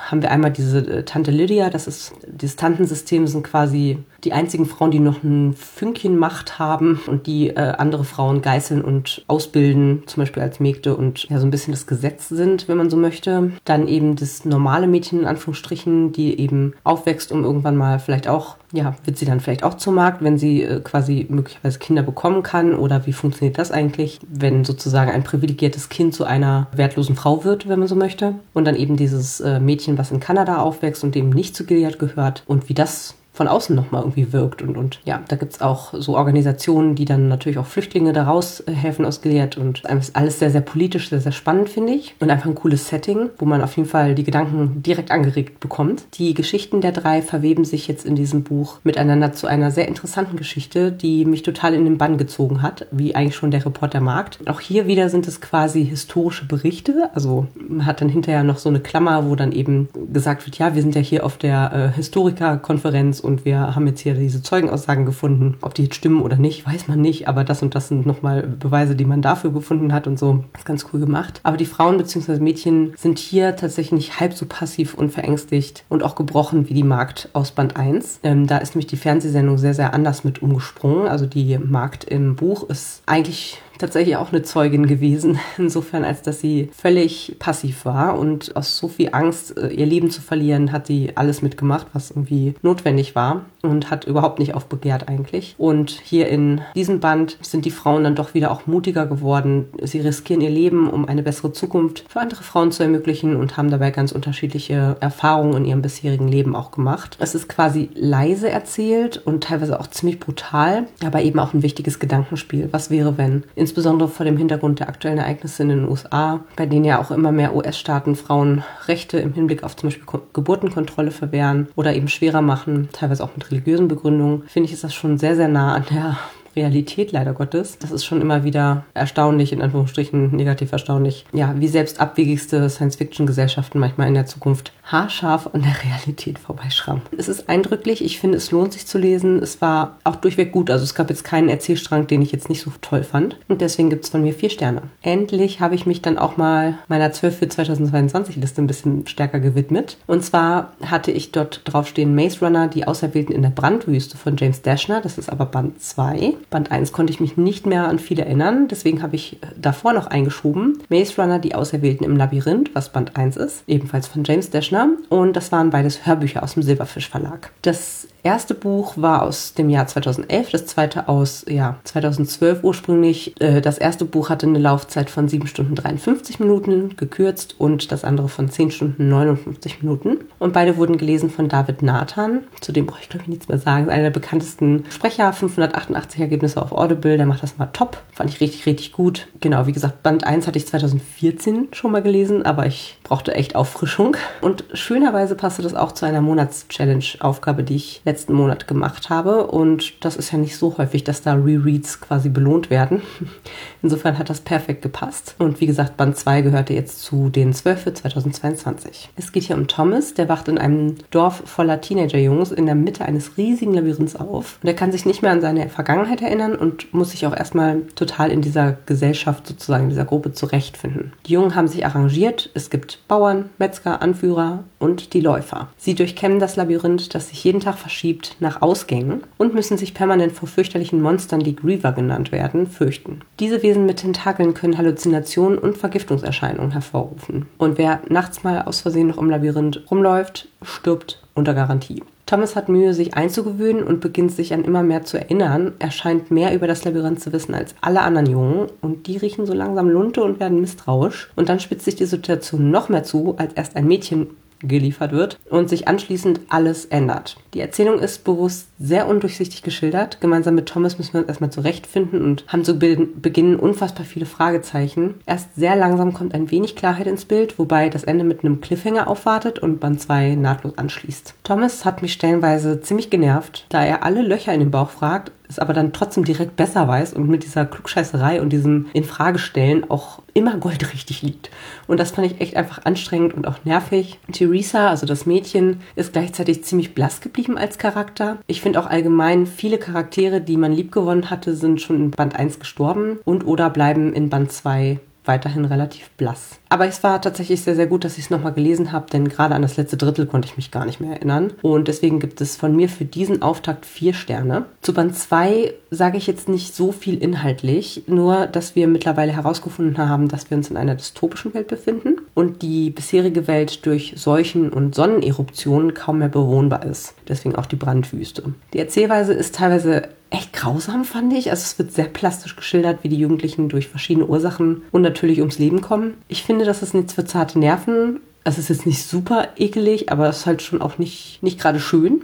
haben 0.07 0.23
wir 0.23 0.31
einmal 0.31 0.53
diese 0.53 0.79
äh, 0.79 1.05
Tante 1.05 1.31
Lydia, 1.31 1.71
das 1.71 1.87
ist, 1.87 2.13
dieses 2.27 2.57
Tantensystem 2.57 3.27
sind 3.27 3.45
quasi 3.45 3.99
die 4.25 4.33
einzigen 4.33 4.67
Frauen, 4.67 4.91
die 4.91 4.99
noch 4.99 5.23
ein 5.23 5.55
Fünkchen 5.55 6.19
Macht 6.19 6.59
haben 6.59 7.01
und 7.07 7.27
die 7.27 7.51
äh, 7.51 7.55
andere 7.55 8.05
Frauen 8.05 8.43
geißeln 8.43 8.83
und 8.83 9.25
ausbilden, 9.29 10.03
zum 10.07 10.23
Beispiel 10.23 10.43
als 10.43 10.59
Mägde 10.59 10.97
und 10.97 11.29
ja 11.29 11.39
so 11.39 11.47
ein 11.47 11.51
bisschen 11.51 11.73
das 11.73 11.87
Gesetz 11.87 12.29
sind, 12.29 12.69
wenn 12.69 12.77
man 12.77 12.91
so 12.91 12.97
möchte. 12.97 13.53
Dann 13.65 13.87
eben 13.87 14.17
das 14.17 14.45
normale 14.45 14.89
Mädchen 14.89 15.21
in 15.21 15.27
Anführungsstrichen, 15.27 16.13
die 16.13 16.39
eben 16.41 16.75
aufwächst, 16.83 17.31
um 17.31 17.45
irgendwann 17.45 17.77
mal 17.77 18.01
vielleicht 18.01 18.27
auch, 18.27 18.57
ja, 18.73 18.97
wird 19.05 19.19
sie 19.19 19.25
dann 19.25 19.41
vielleicht 19.41 19.63
auch 19.63 19.75
zur 19.75 19.93
Markt, 19.93 20.23
wenn 20.23 20.37
sie 20.37 20.63
äh, 20.63 20.81
quasi 20.81 21.27
möglicherweise 21.29 21.79
Kinder 21.79 22.03
bekommen 22.03 22.43
kann 22.43 22.75
oder 22.75 23.07
wie 23.07 23.13
funktioniert 23.13 23.59
das 23.59 23.71
eigentlich, 23.71 24.19
wenn 24.29 24.65
sozusagen 24.65 25.13
ein 25.13 25.23
privilegiertes 25.23 25.91
Kind 25.91 26.13
zu 26.13 26.25
einer 26.25 26.67
wertlosen 26.73 27.15
Frau 27.15 27.45
wird, 27.45 27.69
wenn 27.69 27.79
man 27.79 27.89
so 27.89 27.95
möchte. 27.95 28.35
Und 28.53 28.65
dann 28.65 28.75
eben 28.75 28.97
dieses 28.97 29.41
äh, 29.41 29.61
Mädchen, 29.61 29.97
was 29.97 30.11
in 30.11 30.19
Kanada 30.19 30.59
aufwächst 30.59 31.05
und 31.05 31.15
dem 31.15 31.31
nicht 31.31 31.55
zu 31.55 31.65
Gilead 31.65 32.01
gehört 32.01 32.43
und 32.47 32.69
wie 32.69 32.75
das 32.75 33.15
von 33.39 33.47
außen 33.47 33.77
nochmal 33.77 34.03
irgendwie 34.03 34.33
wirkt. 34.33 34.63
Und, 34.63 34.77
und 34.77 34.99
ja, 35.05 35.23
da 35.29 35.37
gibt 35.37 35.55
es 35.55 35.61
auch 35.61 35.95
so 35.97 36.17
Organisationen, 36.17 36.97
die 36.97 37.05
dann 37.05 37.29
natürlich 37.29 37.59
auch 37.59 37.67
Flüchtlinge 37.67 38.13
daraus 38.13 38.59
äh, 38.67 38.73
helfen 38.73 39.05
aus 39.05 39.23
Gilead. 39.23 39.57
Und 39.57 39.85
alles 39.87 40.41
sehr, 40.41 40.51
sehr 40.51 40.61
politisch, 40.61 41.09
sehr, 41.09 41.21
sehr 41.21 41.31
spannend, 41.31 41.69
finde 41.69 41.93
ich. 41.93 42.17
Und 42.19 42.31
einfach 42.31 42.47
ein 42.47 42.57
cooles 42.57 42.89
Setting, 42.89 43.31
wo 43.39 43.45
man 43.45 43.63
auf 43.63 43.77
jeden 43.77 43.89
Fall 43.89 44.17
die 44.17 44.25
Gedanken 44.25 44.83
direkt 44.83 45.13
angeregt 45.13 45.61
bekommt. 45.61 46.05
Die 46.15 46.35
Geschichten 46.35 46.81
der 46.81 46.91
drei 46.91 47.23
verweben 47.23 47.65
sich 47.65 47.87
jetzt 47.87 48.05
in 48.05 48.17
diesem 48.17 48.43
Buch 48.43 48.81
miteinander 48.83 49.33
zu 49.33 49.47
einer 49.47 49.71
sehr 49.71 49.87
interessanten 49.87 50.37
Geschichte, 50.37 50.91
die 50.91 51.25
mich 51.25 51.45
total 51.45 51.75
in 51.75 51.85
den 51.85 51.97
Bann 51.97 52.19
gezogen 52.19 52.61
hat, 52.61 52.89
wie 52.91 53.15
eigentlich 53.15 53.37
schon 53.37 53.53
der 53.53 53.65
Reporter 53.65 54.01
Markt. 54.01 54.41
Auch 54.49 54.59
hier 54.59 54.89
wieder 54.89 55.11
sind 55.11 55.29
es 55.29 55.41
quasi 55.41 55.85
historische 55.85 56.45
Berichte. 56.45 57.09
Also 57.15 57.47
man 57.69 57.87
hat 57.87 58.01
dann 58.01 58.09
hinterher 58.09 58.43
noch 58.43 58.59
so 58.59 58.69
eine 58.69 58.81
Klammer, 58.81 59.29
wo 59.31 59.37
dann 59.37 59.53
eben 59.53 59.89
gesagt 60.13 60.45
wird, 60.45 60.59
ja, 60.59 60.75
wir 60.75 60.83
sind 60.83 60.97
ja 60.97 61.01
hier 61.01 61.25
auf 61.25 61.37
der 61.39 61.73
äh, 61.73 61.97
Historikerkonferenz 61.97 63.21
und 63.29 63.45
wir 63.45 63.77
haben 63.77 63.87
jetzt 63.87 64.01
hier 64.01 64.15
diese 64.15 64.43
Zeugenaussagen 64.43 65.07
gefunden. 65.07 65.57
Ob 65.61 65.75
die 65.75 65.85
jetzt 65.85 65.95
stimmen 65.95 66.23
oder 66.23 66.37
nicht, 66.37 66.67
weiß 66.67 66.89
man 66.89 67.01
nicht, 67.01 67.29
aber 67.29 67.45
das 67.45 67.63
und 67.63 67.75
das 67.75 67.89
sind 67.89 68.07
nochmal 68.07 68.43
Beweise, 68.43 68.97
die 68.97 69.05
man 69.05 69.23
dafür 69.23 69.53
gefunden 69.53 69.93
hat 69.93 70.07
und 70.09 70.19
so. 70.19 70.45
Das 70.53 70.63
ist 70.63 70.67
ganz 70.67 70.87
cool 70.93 71.01
gemacht. 71.01 71.41
Aber 71.45 71.57
die 71.57 71.67
Frauen 71.67 71.99
bzw. 71.99 72.41
Mädchen 72.41 72.95
sind 72.97 73.19
hier 73.19 73.55
tatsächlich 73.55 74.19
halb 74.19 74.35
so 74.35 74.47
passiv 74.47 74.95
und 74.95 75.11
verängstigt 75.11 75.85
und 75.89 76.03
auch 76.03 76.17
gebrochen 76.17 76.69
wie 76.69 76.75
die 76.75 76.83
Magd 76.83 77.29
aus 77.35 77.53
Band 77.53 77.77
1. 77.77 78.21
Ähm, 78.25 78.47
da 78.47 78.59
ist 78.59 78.75
nämlich 78.75 78.89
die 78.89 78.97
Fernsehsendung 78.97 79.59
sehr, 79.59 79.75
sehr 79.75 79.95
anders 79.95 80.25
mit 80.25 80.43
umgesprungen. 80.43 81.07
Also 81.07 81.27
die 81.27 81.59
Magd 81.59 82.05
im 82.05 82.35
Buch 82.35 82.69
ist 82.69 83.03
eigentlich 83.07 83.61
tatsächlich 83.79 84.17
auch 84.17 84.33
eine 84.33 84.43
Zeugin 84.43 84.87
gewesen, 84.87 85.39
insofern 85.59 86.05
als 86.05 86.23
dass 86.23 86.41
sie 86.41 86.71
völlig 86.77 87.37
passiv 87.39 87.85
war 87.85 88.19
und 88.19 88.57
aus 88.57 88.77
so 88.77 88.89
viel 88.89 89.11
Angst, 89.13 89.57
äh, 89.57 89.69
ihr 89.69 89.87
Leben 89.87 90.11
zu 90.11 90.21
verlieren, 90.21 90.73
hat 90.73 90.87
sie 90.87 91.13
alles 91.15 91.43
mitgemacht, 91.43 91.87
was 91.93 92.11
irgendwie 92.11 92.55
notwendig 92.63 93.15
war 93.15 93.47
und 93.63 93.91
hat 93.91 94.05
überhaupt 94.05 94.39
nicht 94.39 94.55
aufbegehrt 94.55 95.09
eigentlich. 95.09 95.55
Und 95.59 95.91
hier 95.91 96.29
in 96.29 96.61
diesem 96.75 97.01
Band 97.01 97.39
sind 97.41 97.65
die 97.65 97.71
Frauen 97.71 98.05
dann 98.05 98.15
doch 98.15 98.35
wieder 98.35 98.51
auch 98.51 98.67
mutiger 98.67 99.07
geworden. 99.07 99.67
Sie 99.83 100.01
riskieren 100.01 100.41
ihr 100.41 100.51
Leben, 100.51 100.89
um 100.89 101.07
eine 101.07 101.23
bessere 101.23 101.53
Zukunft 101.53 102.05
für 102.09 102.21
andere 102.21 102.43
Frauen 102.43 102.73
zu 102.73 102.83
ermöglichen 102.83 103.37
und 103.37 103.57
haben 103.57 103.71
dabei 103.71 103.91
ganz 103.91 104.13
unterschiedliche 104.13 104.97
Erfahrungen 105.01 105.57
in 105.57 105.65
ihrem 105.65 105.83
bisherigen 105.83 106.29
Leben 106.29 106.55
auch 106.55 106.71
gemacht. 106.71 107.17
Es 107.21 107.35
ist 107.35 107.49
quasi 107.49 107.91
leise 107.95 108.49
erzählt 108.49 109.21
und 109.25 109.45
teilweise 109.45 109.81
auch 109.81 109.89
ziemlich 109.89 110.21
brutal, 110.21 110.87
aber 111.05 111.23
eben 111.23 111.39
auch 111.39 111.55
ein 111.55 111.63
wichtiges 111.63 111.99
Gedankenspiel. 111.99 112.69
Was 112.71 112.91
wäre, 112.91 113.19
wenn? 113.19 113.45
Insbesondere 113.69 114.09
vor 114.09 114.25
dem 114.25 114.39
Hintergrund 114.39 114.81
der 114.81 114.89
aktuellen 114.89 115.19
Ereignisse 115.19 115.63
in 115.63 115.69
den 115.69 115.89
USA, 115.89 116.41
bei 116.57 116.65
denen 116.65 116.87
ja 116.87 116.99
auch 116.99 117.11
immer 117.11 117.33
mehr 117.33 117.55
US-Staaten 117.55 118.17
Frauen 118.17 118.65
Rechte 118.87 119.19
im 119.19 119.35
Hinblick 119.35 119.63
auf 119.63 119.77
zum 119.77 119.89
Beispiel 119.91 120.07
Geburtenkontrolle 120.33 121.11
verwehren 121.11 121.69
oder 121.77 121.95
eben 121.95 122.09
schwerer 122.09 122.41
machen, 122.41 122.89
teilweise 122.93 123.23
auch 123.23 123.37
mit 123.37 123.51
religiösen 123.51 123.87
Begründungen, 123.87 124.45
finde 124.47 124.69
ich, 124.69 124.73
ist 124.73 124.85
das 124.85 124.95
schon 124.95 125.19
sehr, 125.19 125.37
sehr 125.37 125.49
nah 125.49 125.75
an 125.75 125.85
der 125.91 126.17
Realität, 126.59 127.13
leider 127.13 127.33
Gottes. 127.33 127.79
Das 127.79 127.93
ist 127.93 128.05
schon 128.05 128.21
immer 128.21 128.45
wieder 128.45 128.85
erstaunlich, 128.95 129.53
in 129.53 129.63
Anführungsstrichen 129.63 130.35
negativ 130.35 130.73
erstaunlich, 130.73 131.25
ja, 131.33 131.55
wie 131.57 131.69
selbst 131.69 132.01
abwegigste 132.01 132.69
Science-Fiction-Gesellschaften 132.69 133.79
manchmal 133.79 134.09
in 134.09 134.15
der 134.15 134.27
Zukunft 134.27 134.73
haarscharf 134.83 135.51
an 135.53 135.63
der 135.63 135.77
Realität 135.85 136.39
vorbeischrammen. 136.39 137.03
Es 137.17 137.29
ist 137.29 137.49
eindrücklich, 137.49 138.05
ich 138.05 138.19
finde, 138.19 138.39
es 138.39 138.51
lohnt 138.51 138.73
sich 138.73 138.87
zu 138.87 138.99
lesen. 138.99 139.43
Es 139.43 139.61
war 139.61 139.99
auch 140.05 140.17
durchweg 140.17 140.51
gut, 140.53 140.71
also 140.71 140.83
es 140.83 140.95
gab 140.95 141.11
jetzt 141.11 141.25
keinen 141.25 141.49
Erzählstrang, 141.49 142.07
den 142.07 142.23
ich 142.23 142.33
jetzt 142.33 142.49
nicht 142.49 142.63
so 142.63 142.73
toll 142.81 143.05
fand. 143.05 143.37
Und 143.49 143.61
deswegen 143.61 143.91
gibt 143.91 144.05
es 144.05 144.11
von 144.11 144.23
mir 144.23 144.33
vier 144.33 144.51
Sterne. 144.51 144.83
Endlich 145.03 145.61
habe 145.61 145.75
ich 145.75 145.87
mich 145.87 146.03
dann 146.03 146.19
auch 146.19 146.37
mal 146.37 146.79
meiner 146.89 147.13
12 147.13 147.39
für 147.39 147.49
2022 147.49 148.37
Liste 148.37 148.63
ein 148.63 148.67
bisschen 148.67 149.07
stärker 149.07 149.41
gewidmet. 149.41 149.99
Und 150.07 150.25
zwar 150.25 150.73
hatte 150.85 151.11
ich 151.11 151.33
dort 151.33 151.63
draufstehen 151.65 152.15
Maze 152.15 152.45
Runner, 152.45 152.69
die 152.69 152.87
Auserwählten 152.87 153.35
in 153.35 153.43
der 153.43 153.51
Brandwüste 153.51 154.17
von 154.17 154.37
James 154.37 154.63
Dashner. 154.63 155.01
Das 155.01 155.19
ist 155.19 155.31
aber 155.31 155.47
Band 155.47 155.83
2. 155.83 156.35
Band 156.51 156.73
1 156.73 156.93
konnte 156.93 157.13
ich 157.13 157.21
mich 157.21 157.37
nicht 157.37 157.67
mehr 157.67 157.89
an 157.89 157.99
viel 157.99 158.19
erinnern, 158.19 158.69
deswegen 158.69 159.03
habe 159.03 159.17
ich 159.17 159.39
davor 159.57 159.93
noch 159.93 160.07
eingeschoben. 160.07 160.79
Maze 160.89 161.21
Runner, 161.21 161.39
die 161.39 161.55
Auserwählten 161.55 162.05
im 162.05 162.17
Labyrinth, 162.17 162.75
was 162.75 162.91
Band 162.91 163.17
1 163.17 163.37
ist, 163.37 163.65
ebenfalls 163.67 164.09
von 164.09 164.25
James 164.25 164.51
Dashner. 164.51 164.89
Und 165.09 165.35
das 165.35 165.53
waren 165.53 165.71
beides 165.71 166.07
Hörbücher 166.07 166.43
aus 166.43 166.55
dem 166.55 166.63
Silberfisch 166.63 167.09
Verlag. 167.09 167.53
Das 167.63 168.08
erste 168.23 168.55
Buch 168.55 168.95
war 168.97 169.23
aus 169.23 169.55
dem 169.55 169.71
Jahr 169.71 169.87
2011, 169.87 170.51
das 170.51 170.67
zweite 170.67 171.09
aus 171.09 171.45
ja, 171.49 171.77
2012 171.85 172.63
ursprünglich. 172.63 173.41
Äh, 173.41 173.61
das 173.61 173.79
erste 173.79 174.05
Buch 174.05 174.31
hatte 174.31 174.47
eine 174.47 174.59
Laufzeit 174.59 175.11
von 175.11 175.29
7 175.29 175.47
Stunden 175.47 175.75
53 175.75 176.41
Minuten, 176.41 176.97
gekürzt, 176.97 177.57
und 177.59 177.93
das 177.93 178.05
andere 178.05 178.29
von 178.29 178.51
10 178.51 178.71
Stunden 178.71 179.09
59 179.09 179.83
Minuten. 179.83 180.19
Und 180.39 180.53
beide 180.53 180.77
wurden 180.77 180.99
gelesen 180.99 181.31
von 181.31 181.49
David 181.49 181.83
Nathan. 181.83 182.45
Zu 182.61 182.73
dem 182.73 182.87
brauche 182.87 183.01
ich, 183.03 183.09
glaube 183.09 183.23
ich, 183.25 183.29
nichts 183.29 183.49
mehr 183.49 183.59
sagen. 183.59 183.89
Einer 183.89 184.05
der 184.05 184.11
bekanntesten 184.11 184.85
Sprecher, 184.91 185.33
588 185.33 186.21
Ergebnisse 186.21 186.61
auf 186.61 186.73
Audible, 186.73 187.17
der 187.17 187.27
macht 187.27 187.43
das 187.43 187.59
mal 187.59 187.67
top. 187.67 187.99
Fand 188.13 188.31
ich 188.31 188.41
richtig, 188.41 188.67
richtig 188.67 188.93
gut. 188.93 189.29
Genau, 189.41 189.67
wie 189.67 189.73
gesagt, 189.73 190.03
Band 190.03 190.25
1 190.25 190.47
hatte 190.47 190.59
ich 190.59 190.67
2014 190.67 191.69
schon 191.73 191.93
mal 191.93 192.03
gelesen, 192.03 192.45
aber 192.45 192.67
ich 192.67 192.99
brauchte 193.05 193.35
echt 193.35 193.55
Auffrischung. 193.55 194.17
Und 194.41 194.65
schönerweise 194.73 195.35
passte 195.35 195.63
das 195.63 195.75
auch 195.75 195.93
zu 195.93 196.05
einer 196.05 196.21
Monatschallenge-Aufgabe, 196.21 197.63
die 197.63 197.77
ich 197.77 198.03
letzten 198.19 198.33
Monat 198.33 198.67
gemacht 198.67 199.11
habe. 199.11 199.47
Und 199.47 200.05
das 200.05 200.17
ist 200.17 200.33
ja 200.33 200.39
nicht 200.39 200.57
so 200.57 200.77
häufig, 200.77 201.05
dass 201.05 201.23
da 201.23 201.35
Rereads 201.35 202.01
quasi 202.01 202.29
belohnt 202.29 202.69
werden. 202.69 203.03
Insofern 203.83 204.19
hat 204.19 204.29
das 204.29 204.41
perfekt 204.41 204.83
gepasst. 204.83 205.37
Und 205.39 205.61
wie 205.61 205.67
gesagt, 205.67 205.97
Band 205.97 206.17
2 206.17 206.43
gehörte 206.43 206.75
jetzt 206.75 207.03
zu 207.03 207.29
den 207.29 207.53
12 207.53 207.81
für 207.81 207.95
2022. 207.95 209.11
Es 209.15 209.31
geht 209.31 209.45
hier 209.45 209.57
um 209.57 209.69
Thomas, 209.69 210.15
der 210.15 210.29
wacht 210.29 210.49
in 210.49 210.59
einem 210.59 210.97
Dorf 211.13 211.43
voller 211.45 211.81
Teenager-Jungs 211.81 212.51
in 212.51 212.67
der 212.67 212.75
Mitte 212.75 213.05
eines 213.05 213.37
riesigen 213.37 213.75
Labyrinths 213.75 214.17
auf. 214.17 214.59
Und 214.63 214.69
er 214.69 214.75
kann 214.75 214.91
sich 214.91 215.07
nicht 215.07 215.23
mehr 215.23 215.31
an 215.31 215.41
seine 215.41 215.69
Vergangenheit 215.69 216.21
erinnern 216.21 216.57
und 216.57 216.93
muss 216.93 217.13
sich 217.13 217.25
auch 217.25 217.37
erstmal 217.37 217.83
total 217.95 218.33
in 218.33 218.43
dieser 218.43 218.77
Gesellschaft, 218.87 219.47
sozusagen 219.47 219.85
in 219.85 219.91
dieser 219.91 220.07
Gruppe 220.07 220.33
zurechtfinden. 220.33 221.13
Die 221.27 221.35
Jungen 221.35 221.55
haben 221.55 221.69
sich 221.69 221.87
arrangiert. 221.87 222.51
Es 222.55 222.69
gibt 222.69 223.07
Bauern, 223.07 223.51
Metzger, 223.59 224.03
Anführer 224.03 224.65
und 224.81 225.13
die 225.15 225.21
Läufer. 225.21 225.69
Sie 225.77 225.95
durchkämmen 225.95 226.41
das 226.41 226.57
Labyrinth, 226.57 227.15
das 227.15 227.29
sich 227.29 227.45
jeden 227.45 227.61
Tag 227.61 227.79
verschiebt 227.79 227.98
verschiebt 227.99 228.37
nach 228.39 228.63
Ausgängen 228.63 229.23
und 229.39 229.55
müssen 229.55 229.77
sich 229.77 229.93
permanent 229.93 230.31
vor 230.31 230.47
fürchterlichen 230.47 231.03
Monstern, 231.03 231.41
die 231.41 231.57
Griever 231.57 231.91
genannt 231.91 232.31
werden, 232.31 232.69
fürchten. 232.69 233.23
Diese 233.41 233.61
Wesen 233.65 233.87
mit 233.87 233.97
Tentakeln 233.97 234.55
können 234.55 234.79
Halluzinationen 234.79 235.59
und 235.59 235.77
Vergiftungserscheinungen 235.77 236.71
hervorrufen. 236.71 237.47
Und 237.59 237.77
wer 237.77 238.01
nachts 238.09 238.45
mal 238.45 238.63
aus 238.63 238.83
Versehen 238.83 239.09
noch 239.09 239.19
im 239.19 239.31
Labyrinth 239.31 239.83
rumläuft, 239.91 240.47
stirbt 240.63 241.21
unter 241.35 241.55
Garantie. 241.55 242.05
Thomas 242.27 242.55
hat 242.55 242.69
Mühe, 242.69 242.95
sich 242.95 243.15
einzugewöhnen 243.15 243.83
und 243.83 243.99
beginnt 244.01 244.31
sich 244.31 244.55
an 244.55 244.63
immer 244.63 244.85
mehr 244.85 245.03
zu 245.03 245.19
erinnern. 245.19 245.73
Er 245.81 245.91
scheint 245.91 246.31
mehr 246.31 246.55
über 246.55 246.69
das 246.69 246.85
Labyrinth 246.85 247.21
zu 247.21 247.33
wissen 247.33 247.55
als 247.55 247.75
alle 247.81 248.03
anderen 248.03 248.31
Jungen 248.31 248.69
und 248.81 249.09
die 249.09 249.17
riechen 249.17 249.45
so 249.45 249.55
langsam 249.55 249.89
Lunte 249.89 250.23
und 250.23 250.39
werden 250.39 250.61
misstrauisch. 250.61 251.33
Und 251.35 251.49
dann 251.49 251.59
spitzt 251.59 251.87
sich 251.87 251.97
die 251.97 252.05
Situation 252.05 252.71
noch 252.71 252.91
mehr 252.91 253.03
zu, 253.03 253.35
als 253.39 253.55
erst 253.55 253.75
ein 253.75 253.89
Mädchen 253.89 254.29
geliefert 254.61 255.13
wird 255.13 255.39
und 255.51 255.69
sich 255.69 255.89
anschließend 255.89 256.41
alles 256.49 256.87
ändert. 256.87 257.37
Die 257.55 257.61
Erzählung 257.61 257.99
ist 257.99 258.25
bewusst 258.25 258.69
sehr 258.79 259.07
undurchsichtig 259.07 259.63
geschildert. 259.63 260.21
Gemeinsam 260.21 260.55
mit 260.55 260.67
Thomas 260.67 260.99
müssen 260.99 261.15
wir 261.15 261.21
uns 261.21 261.29
erstmal 261.29 261.51
zurechtfinden 261.51 262.23
und 262.23 262.45
haben 262.49 262.65
zu 262.65 262.79
Beginn 262.79 263.57
unfassbar 263.57 264.05
viele 264.05 264.27
Fragezeichen. 264.27 265.15
Erst 265.27 265.55
sehr 265.57 265.77
langsam 265.77 266.13
kommt 266.13 266.35
ein 266.35 266.51
wenig 266.51 266.77
Klarheit 266.77 267.07
ins 267.07 267.25
Bild, 267.25 267.59
wobei 267.59 267.89
das 267.89 268.05
Ende 268.05 268.25
mit 268.25 268.45
einem 268.45 268.61
Cliffhanger 268.61 269.09
aufwartet 269.09 269.59
und 269.59 269.81
Band 269.81 270.01
2 270.01 270.35
nahtlos 270.35 270.77
anschließt. 270.77 271.35
Thomas 271.45 271.85
hat 271.85 272.03
mich 272.03 272.13
stellenweise 272.13 272.81
ziemlich 272.81 273.11
genervt, 273.11 273.67
da 273.69 273.85
er 273.85 274.03
alle 274.03 274.23
Löcher 274.23 274.53
in 274.53 274.61
den 274.61 274.71
Bauch 274.71 274.91
fragt 274.91 275.33
es 275.49 275.59
aber 275.59 275.73
dann 275.73 275.93
trotzdem 275.93 276.25
direkt 276.25 276.57
besser 276.57 276.87
weiß 276.87 277.15
und 277.15 277.29
mit 277.29 277.45
dieser 277.45 277.67
Klugscheißerei 277.67 278.41
und 278.41 278.51
diesem 278.51 278.87
Infragestellen 278.93 279.91
auch 279.91 280.21
immer 280.35 280.57
goldrichtig 280.57 281.23
liegt. 281.23 281.51
Und 281.87 281.99
das 281.99 282.13
fand 282.13 282.27
ich 282.27 282.41
echt 282.41 282.57
einfach 282.57 282.85
anstrengend 282.85 283.35
und 283.35 283.47
auch 283.47 283.65
nervig. 283.65 284.19
Theresa, 284.33 284.89
also 284.89 285.07
das 285.07 285.27
Mädchen, 285.27 285.81
ist 285.97 286.13
gleichzeitig 286.13 286.65
ziemlich 286.65 286.95
blass 286.95 287.21
geblieben 287.21 287.59
als 287.59 287.79
Charakter. 287.79 288.39
Ich 288.47 288.61
finde 288.61 288.81
auch 288.81 288.87
allgemein, 288.87 289.47
viele 289.47 289.79
Charaktere, 289.79 290.41
die 290.41 290.57
man 290.57 290.73
liebgewonnen 290.73 291.31
hatte, 291.31 291.55
sind 291.55 291.81
schon 291.81 291.97
in 291.97 292.11
Band 292.11 292.37
1 292.37 292.59
gestorben 292.61 293.19
und 293.25 293.47
oder 293.47 293.71
bleiben 293.71 294.13
in 294.13 294.29
Band 294.29 294.53
2 294.53 295.01
weiterhin 295.29 295.65
relativ 295.65 296.11
blass. 296.17 296.59
Aber 296.71 296.87
es 296.87 297.03
war 297.03 297.21
tatsächlich 297.23 297.63
sehr, 297.63 297.77
sehr 297.77 297.87
gut, 297.87 298.05
dass 298.05 298.19
ich 298.19 298.25
es 298.25 298.31
nochmal 298.31 298.53
gelesen 298.53 298.93
habe, 298.93 299.07
denn 299.11 299.29
gerade 299.29 299.55
an 299.55 299.63
das 299.63 299.77
letzte 299.77 299.97
Drittel 299.97 300.27
konnte 300.27 300.49
ich 300.49 300.57
mich 300.57 300.71
gar 300.71 300.85
nicht 300.85 301.01
mehr 301.01 301.13
erinnern. 301.13 301.53
Und 301.63 301.89
deswegen 301.89 302.19
gibt 302.19 302.41
es 302.41 302.57
von 302.57 302.75
mir 302.75 302.89
für 302.89 303.05
diesen 303.05 303.43
Auftakt 303.43 303.87
vier 303.87 304.15
Sterne. 304.15 304.65
Zu 304.83 304.93
Band 304.93 305.17
2 305.17 305.73
sage 305.91 306.19
ich 306.19 306.27
jetzt 306.27 306.49
nicht 306.49 306.75
so 306.75 306.93
viel 306.93 307.23
inhaltlich, 307.23 308.03
nur 308.07 308.47
dass 308.47 308.75
wir 308.75 308.89
mittlerweile 308.89 309.33
herausgefunden 309.33 309.97
haben, 309.99 310.29
dass 310.29 310.51
wir 310.51 310.57
uns 310.57 310.71
in 310.71 310.77
einer 310.77 310.95
dystopischen 310.95 311.55
Welt 311.55 311.69
befinden 311.69 312.17
und 312.35 312.63
die 312.63 312.91
bisherige 312.91 313.47
Welt 313.47 313.87
durch 313.87 314.15
Seuchen 314.17 314.71
und 314.71 314.95
Sonneneruptionen 314.95 315.95
kaum 315.95 316.19
mehr 316.19 316.29
bewohnbar 316.29 316.85
ist. 316.85 317.15
Deswegen 317.29 317.57
auch 317.57 317.67
die 317.67 317.77
Brandwüste. 317.77 318.53
Die 318.73 318.79
Erzählweise 318.79 319.33
ist 319.33 319.55
teilweise 319.55 320.09
echt 320.31 320.53
grausam, 320.53 321.05
fand 321.05 321.33
ich. 321.33 321.51
Also 321.51 321.63
es 321.63 321.79
wird 321.79 321.93
sehr 321.93 322.07
plastisch 322.07 322.57
geschildert, 322.57 323.03
wie 323.03 323.09
die 323.09 323.19
Jugendlichen 323.19 323.69
durch 323.69 323.89
verschiedene 323.89 324.27
Ursachen 324.27 324.83
und 324.91 325.03
natürlich 325.03 325.41
ums 325.41 325.59
Leben 325.59 325.81
kommen. 325.81 326.15
Ich 326.29 326.43
finde, 326.43 326.65
das 326.65 326.83
ist 326.83 326.95
nichts 326.95 327.15
für 327.15 327.25
zarte 327.25 327.59
Nerven. 327.59 328.21
Es 328.45 328.59
ist 328.59 328.69
jetzt 328.69 328.87
nicht 328.87 329.05
super 329.05 329.49
ekelig, 329.57 330.11
aber 330.11 330.29
es 330.29 330.39
ist 330.39 330.47
halt 330.47 330.63
schon 330.63 330.81
auch 330.81 330.99
nicht, 330.99 331.43
nicht 331.43 331.61
gerade 331.61 331.81
schön. 331.81 332.23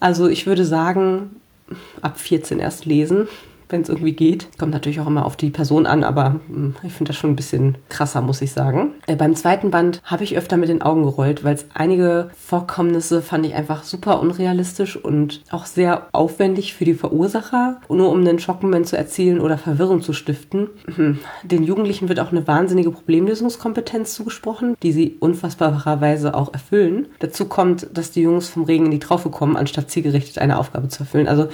Also 0.00 0.28
ich 0.28 0.46
würde 0.46 0.64
sagen, 0.64 1.36
ab 2.02 2.18
14 2.18 2.58
erst 2.58 2.84
lesen 2.84 3.28
wenn 3.68 3.82
es 3.82 3.88
irgendwie 3.88 4.12
geht. 4.12 4.48
Kommt 4.58 4.72
natürlich 4.72 5.00
auch 5.00 5.06
immer 5.06 5.26
auf 5.26 5.36
die 5.36 5.50
Person 5.50 5.86
an, 5.86 6.04
aber 6.04 6.40
hm, 6.48 6.74
ich 6.82 6.92
finde 6.92 7.10
das 7.10 7.16
schon 7.16 7.30
ein 7.30 7.36
bisschen 7.36 7.76
krasser, 7.88 8.20
muss 8.20 8.42
ich 8.42 8.52
sagen. 8.52 8.92
Äh, 9.06 9.16
beim 9.16 9.34
zweiten 9.34 9.70
Band 9.70 10.00
habe 10.04 10.24
ich 10.24 10.36
öfter 10.36 10.56
mit 10.56 10.68
den 10.68 10.82
Augen 10.82 11.02
gerollt, 11.02 11.44
weil 11.44 11.54
es 11.54 11.66
einige 11.74 12.30
Vorkommnisse 12.36 13.22
fand 13.22 13.46
ich 13.46 13.54
einfach 13.54 13.84
super 13.84 14.20
unrealistisch 14.20 14.96
und 14.96 15.42
auch 15.50 15.66
sehr 15.66 16.08
aufwendig 16.12 16.74
für 16.74 16.84
die 16.84 16.94
Verursacher, 16.94 17.80
nur 17.88 18.10
um 18.10 18.20
einen 18.20 18.38
Schockmoment 18.38 18.86
zu 18.86 18.96
erzielen 18.96 19.40
oder 19.40 19.58
Verwirrung 19.58 20.02
zu 20.02 20.12
stiften. 20.12 20.68
Hm, 20.94 21.18
den 21.42 21.62
Jugendlichen 21.62 22.08
wird 22.08 22.20
auch 22.20 22.32
eine 22.32 22.46
wahnsinnige 22.46 22.90
Problemlösungskompetenz 22.90 24.14
zugesprochen, 24.14 24.76
die 24.82 24.92
sie 24.92 25.16
unfassbarerweise 25.20 26.34
auch 26.34 26.52
erfüllen. 26.52 27.08
Dazu 27.18 27.46
kommt, 27.46 27.88
dass 27.92 28.10
die 28.10 28.22
Jungs 28.22 28.48
vom 28.48 28.64
Regen 28.64 28.86
in 28.86 28.90
die 28.90 28.98
Traufe 28.98 29.30
kommen, 29.30 29.56
anstatt 29.56 29.90
zielgerichtet 29.90 30.38
eine 30.38 30.58
Aufgabe 30.58 30.88
zu 30.88 31.00
erfüllen. 31.00 31.28
Also 31.28 31.48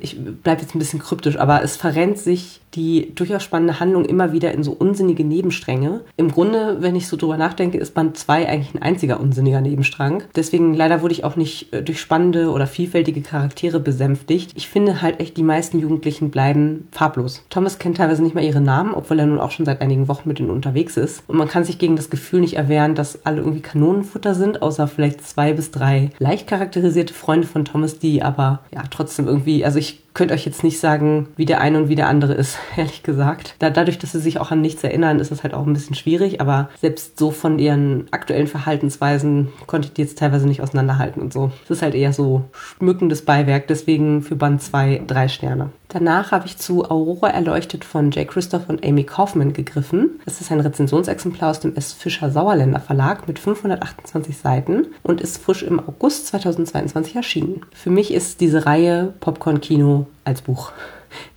ich 0.00 0.16
bleibe 0.42 0.62
jetzt 0.62 0.74
ein 0.74 0.78
bisschen 0.78 1.00
kryptisch, 1.00 1.38
aber 1.38 1.62
es 1.62 1.76
verrennt 1.76 2.18
sich 2.18 2.60
die 2.74 3.12
durchaus 3.14 3.42
spannende 3.42 3.80
Handlung 3.80 4.04
immer 4.04 4.32
wieder 4.32 4.52
in 4.52 4.62
so 4.62 4.72
unsinnige 4.72 5.24
Nebenstränge. 5.24 6.02
Im 6.16 6.30
Grunde, 6.30 6.78
wenn 6.80 6.96
ich 6.96 7.08
so 7.08 7.16
drüber 7.16 7.36
nachdenke, 7.36 7.78
ist 7.78 7.94
Band 7.94 8.16
2 8.16 8.48
eigentlich 8.48 8.74
ein 8.74 8.82
einziger 8.82 9.20
unsinniger 9.20 9.60
Nebenstrang. 9.60 10.24
Deswegen 10.36 10.74
leider 10.74 11.02
wurde 11.02 11.14
ich 11.14 11.24
auch 11.24 11.36
nicht 11.36 11.72
äh, 11.72 11.82
durch 11.82 12.00
spannende 12.00 12.50
oder 12.50 12.66
vielfältige 12.66 13.22
Charaktere 13.22 13.80
besänftigt. 13.80 14.52
Ich 14.54 14.68
finde 14.68 15.02
halt 15.02 15.20
echt, 15.20 15.36
die 15.36 15.42
meisten 15.42 15.78
Jugendlichen 15.78 16.30
bleiben 16.30 16.88
farblos. 16.92 17.44
Thomas 17.50 17.78
kennt 17.78 17.96
teilweise 17.96 18.22
nicht 18.22 18.34
mal 18.34 18.44
ihre 18.44 18.60
Namen, 18.60 18.94
obwohl 18.94 19.18
er 19.18 19.26
nun 19.26 19.40
auch 19.40 19.50
schon 19.50 19.66
seit 19.66 19.80
einigen 19.80 20.08
Wochen 20.08 20.28
mit 20.28 20.38
ihnen 20.38 20.50
unterwegs 20.50 20.96
ist. 20.96 21.24
Und 21.26 21.36
man 21.36 21.48
kann 21.48 21.64
sich 21.64 21.78
gegen 21.78 21.96
das 21.96 22.10
Gefühl 22.10 22.40
nicht 22.40 22.54
erwehren, 22.54 22.94
dass 22.94 23.26
alle 23.26 23.38
irgendwie 23.38 23.60
Kanonenfutter 23.60 24.34
sind, 24.34 24.62
außer 24.62 24.86
vielleicht 24.86 25.26
zwei 25.26 25.52
bis 25.52 25.70
drei 25.70 26.10
leicht 26.18 26.46
charakterisierte 26.46 27.14
Freunde 27.14 27.46
von 27.46 27.64
Thomas, 27.64 27.98
die 27.98 28.22
aber 28.22 28.60
ja 28.72 28.82
trotzdem 28.90 29.26
irgendwie, 29.26 29.39
also 29.64 29.78
ich 29.78 30.00
könnte 30.14 30.34
euch 30.34 30.44
jetzt 30.44 30.64
nicht 30.64 30.80
sagen, 30.80 31.28
wie 31.36 31.44
der 31.44 31.60
eine 31.60 31.78
und 31.78 31.88
wie 31.88 31.94
der 31.94 32.08
andere 32.08 32.34
ist, 32.34 32.58
ehrlich 32.76 33.02
gesagt. 33.02 33.54
Da, 33.58 33.70
dadurch, 33.70 33.98
dass 33.98 34.12
sie 34.12 34.20
sich 34.20 34.38
auch 34.38 34.50
an 34.50 34.60
nichts 34.60 34.84
erinnern, 34.84 35.20
ist 35.20 35.32
es 35.32 35.42
halt 35.42 35.54
auch 35.54 35.66
ein 35.66 35.72
bisschen 35.72 35.96
schwierig, 35.96 36.40
aber 36.40 36.68
selbst 36.80 37.18
so 37.18 37.30
von 37.30 37.58
ihren 37.58 38.06
aktuellen 38.10 38.46
Verhaltensweisen 38.46 39.48
konnte 39.66 39.88
ich 39.88 39.94
die 39.94 40.02
jetzt 40.02 40.18
teilweise 40.18 40.46
nicht 40.46 40.62
auseinanderhalten 40.62 41.22
und 41.22 41.32
so. 41.32 41.50
Es 41.64 41.70
ist 41.70 41.82
halt 41.82 41.94
eher 41.94 42.12
so 42.12 42.44
schmückendes 42.52 43.24
Beiwerk, 43.24 43.66
deswegen 43.66 44.22
für 44.22 44.36
Band 44.36 44.62
2 44.62 45.02
drei 45.06 45.28
Sterne. 45.28 45.70
Danach 45.88 46.30
habe 46.30 46.46
ich 46.46 46.56
zu 46.56 46.88
Aurora 46.88 47.30
erleuchtet 47.30 47.84
von 47.84 48.12
Jay 48.12 48.24
Christoph 48.24 48.68
und 48.68 48.86
Amy 48.86 49.02
Kaufman 49.02 49.52
gegriffen. 49.52 50.20
Das 50.24 50.40
ist 50.40 50.52
ein 50.52 50.60
Rezensionsexemplar 50.60 51.50
aus 51.50 51.58
dem 51.58 51.74
S. 51.74 51.92
Fischer 51.92 52.30
Sauerländer 52.30 52.78
Verlag 52.78 53.26
mit 53.26 53.40
528 53.40 54.36
Seiten 54.36 54.86
und 55.02 55.20
ist 55.20 55.42
frisch 55.42 55.64
im 55.64 55.80
August 55.80 56.28
2022 56.28 57.16
erschienen. 57.16 57.62
Für 57.72 57.90
mich 57.90 58.14
ist 58.14 58.40
diese 58.40 58.66
Reihe 58.66 59.14
Popcorn-Kino 59.18 59.70
Kino 59.70 59.99
als 60.24 60.42
Buch. 60.42 60.72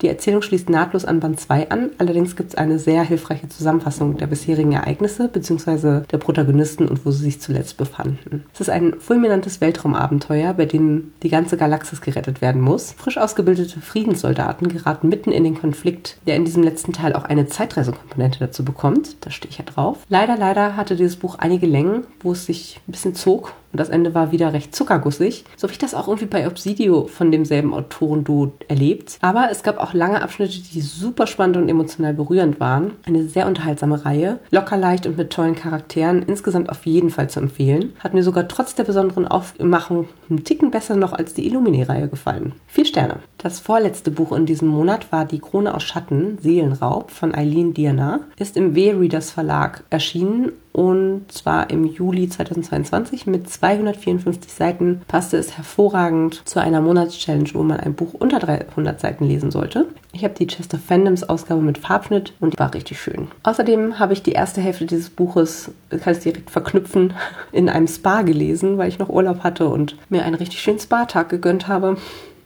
Die 0.02 0.08
Erzählung 0.08 0.42
schließt 0.42 0.70
nahtlos 0.70 1.06
an 1.06 1.20
Band 1.20 1.40
2 1.40 1.70
an, 1.70 1.90
allerdings 1.98 2.36
gibt 2.36 2.50
es 2.50 2.56
eine 2.56 2.80
sehr 2.80 3.04
hilfreiche 3.04 3.50
Zusammenfassung 3.50 4.18
der 4.18 4.28
bisherigen 4.28 4.74
Ereignisse 4.74 5.28
bzw. 5.28 6.02
der 6.12 6.18
Protagonisten 6.18 6.88
und 6.88 7.06
wo 7.06 7.12
sie 7.12 7.24
sich 7.24 7.42
zuletzt 7.42 7.78
befanden. 7.78 8.44
Es 8.54 8.62
ist 8.62 8.70
ein 8.70 8.96
fulminantes 9.00 9.62
Weltraumabenteuer, 9.62 10.54
bei 10.54 10.66
dem 10.66 11.14
die 11.24 11.30
ganze 11.30 11.58
Galaxis 11.58 12.02
gerettet 12.02 12.42
werden 12.42 12.62
muss. 12.62 12.94
Frisch 12.94 13.18
ausgebildete 13.18 13.82
Friedenssoldaten 13.82 14.68
geraten 14.68 15.10
mitten 15.10 15.32
in 15.32 15.44
den 15.44 15.60
Konflikt, 15.60 16.18
der 16.28 16.36
in 16.36 16.46
diesem 16.46 16.64
letzten 16.64 16.94
Teil 16.94 17.14
auch 17.14 17.24
eine 17.24 17.48
Zeitreisekomponente 17.48 18.40
dazu 18.40 18.64
bekommt. 18.64 19.18
Da 19.22 19.32
stehe 19.32 19.50
ich 19.50 19.58
ja 19.58 19.66
drauf. 19.66 19.98
Leider, 20.10 20.38
leider 20.38 20.76
hatte 20.76 20.96
dieses 20.96 21.16
Buch 21.16 21.36
einige 21.40 21.66
Längen, 21.66 22.06
wo 22.22 22.34
es 22.34 22.46
sich 22.46 22.80
ein 22.88 22.92
bisschen 22.92 23.16
zog 23.16 23.54
und 23.74 23.80
das 23.80 23.90
Ende 23.90 24.14
war 24.14 24.32
wieder 24.32 24.54
recht 24.54 24.76
zuckergussig. 24.76 25.46
So 25.58 25.64
habe 25.64 25.74
ich 25.74 25.80
das 25.80 25.96
auch 25.96 26.08
irgendwie 26.08 26.28
bei 26.28 26.46
Obsidio 26.46 27.08
von 27.08 27.32
demselben 27.32 27.74
Autorenduo 27.74 28.54
erlebt. 28.68 29.18
Aber 29.22 29.50
es 29.52 29.64
gab 29.64 29.80
auch 29.80 29.94
lange 29.96 30.22
Abschnitte, 30.22 30.60
die 30.60 30.82
super 30.82 31.26
spannend 31.26 31.58
und 31.58 31.68
emotional 31.68 32.14
berührend 32.14 32.60
waren. 32.60 32.92
Eine 33.06 33.24
sehr 33.24 33.48
unterhaltsame 33.48 34.06
Reihe, 34.06 34.38
locker 34.52 34.78
leicht 34.78 35.08
und 35.08 35.18
mit 35.18 35.32
tollen 35.32 35.56
Charakteren, 35.56 36.22
insgesamt 36.22 36.70
auf 36.70 36.86
jeden 36.86 37.10
Fall 37.10 37.32
zu 37.32 37.40
empfehlen. 37.40 37.94
Hat 38.00 38.14
mir 38.14 38.22
sogar 38.22 38.48
trotz 38.48 38.76
der 38.76 38.84
besonderen 38.84 39.28
Aufmachung 39.28 40.08
einen 40.30 40.44
Ticken 40.44 40.70
besser 40.70 40.96
noch 40.96 41.14
als 41.14 41.34
die 41.34 41.48
Illumine-Reihe 41.48 42.08
gefallen. 42.08 42.54
Vier 42.68 42.86
Sterne. 42.86 43.18
Das 43.40 43.60
vorletzte 43.60 44.12
Buch 44.12 44.34
in 44.34 44.46
diesem 44.46 44.68
Monat 44.68 45.12
war 45.12 45.26
Die 45.26 45.40
Krone 45.40 45.74
aus 45.74 45.82
Schatten, 45.82 46.38
Seelenraub 46.40 47.10
von 47.10 47.34
Eileen 47.34 47.74
Dierner, 47.74 48.22
ist 48.38 48.56
im 48.56 48.76
W-Readers 48.76 49.32
Verlag 49.32 49.84
erschienen 49.90 50.52
und 50.74 51.32
zwar 51.32 51.70
im 51.70 51.86
Juli 51.86 52.28
2022 52.28 53.28
mit 53.28 53.48
254 53.48 54.52
Seiten 54.52 55.02
passte 55.08 55.38
es 55.38 55.56
hervorragend 55.56 56.42
zu 56.46 56.60
einer 56.60 56.82
Monatschallenge, 56.82 57.52
wo 57.54 57.62
man 57.62 57.80
ein 57.80 57.94
Buch 57.94 58.16
unter 58.16 58.40
300 58.40 59.00
Seiten 59.00 59.26
lesen 59.26 59.52
sollte. 59.52 59.86
Ich 60.12 60.24
habe 60.24 60.34
die 60.34 60.48
Chester 60.48 60.80
Fandoms 60.80 61.24
Ausgabe 61.24 61.62
mit 61.62 61.78
Farbschnitt 61.78 62.34
und 62.40 62.54
die 62.54 62.60
war 62.60 62.74
richtig 62.74 63.00
schön. 63.00 63.28
Außerdem 63.44 64.00
habe 64.00 64.14
ich 64.14 64.24
die 64.24 64.32
erste 64.32 64.62
Hälfte 64.62 64.88
dieses 64.88 65.12
Buches, 65.12 65.72
kann 65.90 66.14
ich 66.14 66.20
direkt 66.20 66.50
verknüpfen, 66.50 67.14
in 67.52 67.70
einem 67.70 67.88
Spa 67.88 68.24
gelesen, 68.24 68.80
weil 68.80 68.90
ich 68.90 69.00
noch 69.00 69.10
Urlaub 69.10 69.44
hatte 69.44 69.68
und 69.68 69.96
mir 70.10 70.24
einen 70.24 70.36
richtig 70.36 70.60
schönen 70.60 70.80
Spa-Tag 70.80 71.30
gegönnt 71.30 71.68
habe. 71.68 71.98